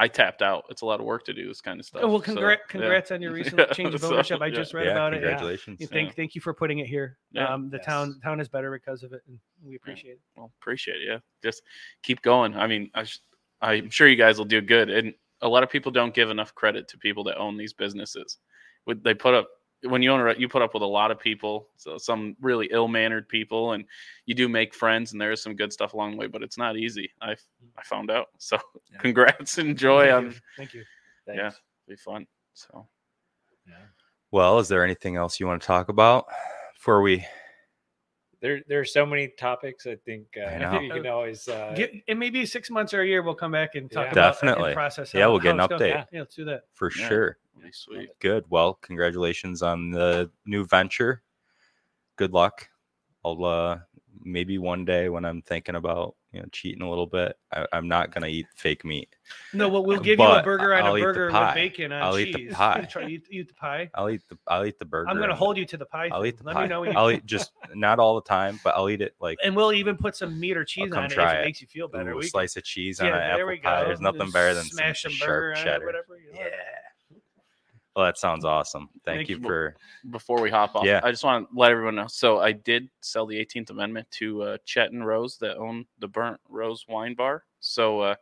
[0.00, 0.64] I tapped out.
[0.70, 2.00] It's a lot of work to do this kind of stuff.
[2.02, 2.70] Oh, well, So, congrat, yeah.
[2.70, 4.40] congrats on your recent Yeah, change of so, ownership.
[4.40, 5.18] I just read yeah, about it.
[5.18, 5.78] congratulations.
[5.78, 6.14] you Thank, Yeah.
[6.14, 7.18] thank you for putting it here.
[7.32, 7.52] Yeah.
[7.52, 7.84] Um, the Yes.
[7.84, 10.20] town town is better because of it, and we appreciate it.
[10.36, 11.06] Well, appreciate it.
[11.06, 11.62] Yeah, just
[12.02, 12.56] keep going.
[12.56, 13.18] I mean, I sh-
[13.60, 14.88] I'm sure you guys will do good.
[14.88, 18.38] And a lot of people don't give enough credit to people that own these businesses.
[18.86, 19.50] Would they put up
[19.82, 22.68] when you own a, you put up with a lot of people, so some really
[22.70, 23.84] ill mannered people, and
[24.26, 26.58] you do make friends, and there is some good stuff along the way, but it's
[26.58, 27.10] not easy.
[27.20, 27.36] I mm.
[27.78, 28.28] I found out.
[28.38, 28.58] So
[28.92, 28.98] Yeah.
[28.98, 30.34] congrats, enjoy Thank on you.
[30.56, 30.84] Thank you.
[31.28, 31.50] yeah,
[31.88, 32.26] be fun.
[32.54, 32.86] So
[33.66, 33.74] Yeah.
[34.30, 36.26] Well, is there anything else you want to talk about
[36.74, 37.24] before we?
[38.40, 39.86] There, there are so many topics.
[39.86, 41.46] I think uh, I I think you can always.
[41.46, 44.12] Uh, Get, in maybe six months or a year, we'll come back and talk Yeah.
[44.12, 44.70] about Definitely.
[44.70, 45.12] and process.
[45.12, 46.06] Yeah, we'll get an update.
[46.10, 46.62] Yeah, let's do that.
[46.72, 47.08] For Yeah.
[47.08, 47.36] sure.
[47.58, 48.08] it'll sweet.
[48.20, 48.44] Good.
[48.48, 51.22] Well, congratulations on the new venture.
[52.16, 52.68] Good luck.
[53.24, 53.80] I'll uh
[54.22, 57.88] maybe one day when I'm thinking about you know cheating a little bit, I, I'm
[57.88, 59.08] not gonna eat fake meat.
[59.52, 62.18] No, well, we'll give you a burger on I'll a burger with bacon on I'll
[62.18, 62.80] eat the pie.
[62.90, 63.90] Try, eat, eat the pie.
[63.94, 65.08] I'll eat the I'll eat the burger.
[65.10, 66.08] I'm going to hold you to the pie.
[66.12, 66.28] I'll thing.
[66.28, 66.62] eat the Let pie.
[66.62, 66.98] me know when you.
[66.98, 69.96] I'll eat just not all the time, but I'll eat it like and we'll even
[69.96, 71.44] put some meat or cheese on it if it it.
[71.44, 72.12] makes you feel better.
[72.12, 73.84] ooh, We slice of cheese can- on yeah, an apple pie.
[73.84, 75.86] There's nothing better than smash some burger sharp it, cheddar.
[75.86, 76.18] whatever you Yeah.
[76.18, 76.19] want.
[77.94, 78.88] Well, that sounds awesome.
[79.04, 79.74] Thank, Thank you for
[80.10, 81.00] Before we hop off, Yeah.
[81.02, 82.06] I just want to let everyone know.
[82.06, 86.08] So I did sell the 18th Amendment to uh, Chet and Rose that own the
[86.08, 87.44] Burnt Rose Wine Bar.
[87.58, 88.14] So uh,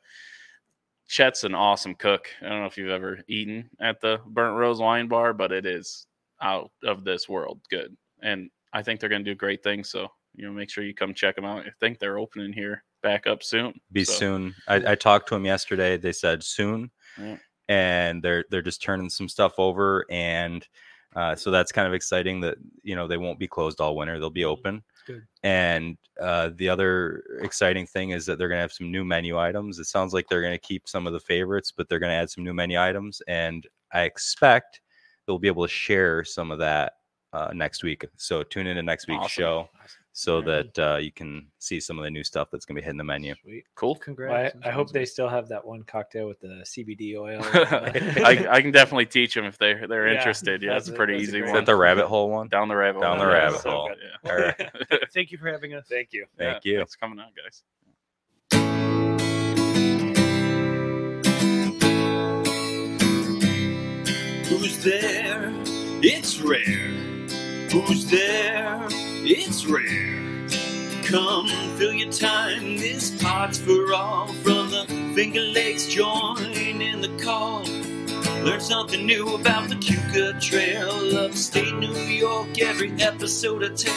[1.07, 2.29] Chet's an awesome cook.
[2.41, 5.67] I don't know if you've ever eaten at the Burnt Rose Wine Bar, but it
[5.67, 6.07] is
[6.41, 7.97] out of this world good.
[8.23, 9.91] And I think they're going to do great things.
[9.91, 11.67] So you know, make sure you come check them out.
[11.67, 13.75] I think they're opening here back up soon.
[13.93, 14.55] be So, soon.
[14.69, 15.97] I, I talked to him yesterday.
[15.97, 16.91] They said soon,
[17.21, 17.37] Yeah.
[17.69, 20.67] And they're they're just turning some stuff over, and
[21.17, 22.41] uh, so that's kind of exciting.
[22.41, 24.83] That you know they won't be closed all winter; they'll be open.
[25.07, 25.23] Good.
[25.43, 29.39] And uh, the other exciting thing is that they're going to have some new menu
[29.39, 29.79] items.
[29.79, 32.17] It sounds like they're going to keep some of the favorites, but they're going to
[32.17, 34.81] add some new menu items, and I expect
[35.27, 36.95] they'll be able to share some of that
[37.33, 38.07] uh, next week.
[38.17, 39.43] So tune in to next week's Awesome.
[39.43, 39.69] show
[40.21, 40.75] so Alright.
[40.75, 42.99] that uh, you can see some of the new stuff that's going to be hitting
[42.99, 43.37] the menu.
[43.41, 43.63] Sweet.
[43.77, 43.91] Cool.
[43.91, 44.57] Well, I, Congrats.
[44.65, 47.41] I hope they still have that one cocktail with the CBD oil.
[48.25, 50.61] I, I can definitely teach them if they're they're Yeah, interested.
[50.61, 51.61] Yeah, that's it's a a- pretty that's a easy great Is one.
[51.61, 52.49] that the rabbit hole one?
[52.49, 53.27] Down the rabbit Down hole.
[53.27, 53.89] the rabbit so hole.
[53.91, 54.31] good, yeah.
[54.33, 55.09] All right.
[55.15, 55.87] Thank you for having us.
[55.89, 56.27] Thank you.
[56.37, 56.77] Thank Yeah, you.
[56.79, 57.63] Thanks for coming out, guys.
[64.49, 65.53] Who's there?
[66.03, 66.63] It's rare.
[67.71, 68.89] Who's there?
[69.31, 70.49] It's rare.
[71.05, 72.79] Come fill your time.
[72.79, 74.29] This pot's for all.
[74.43, 77.63] From the Finger Lakes, join in the call.
[78.43, 81.19] Learn something new about the Keuka Trail.
[81.19, 83.93] Upstate New York, every episode of tell.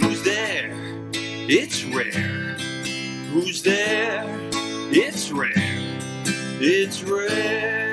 [0.00, 0.72] Who's there?
[1.12, 2.56] It's rare.
[3.32, 4.24] Who's there?
[4.90, 5.52] It's rare.
[6.58, 7.89] It's rare.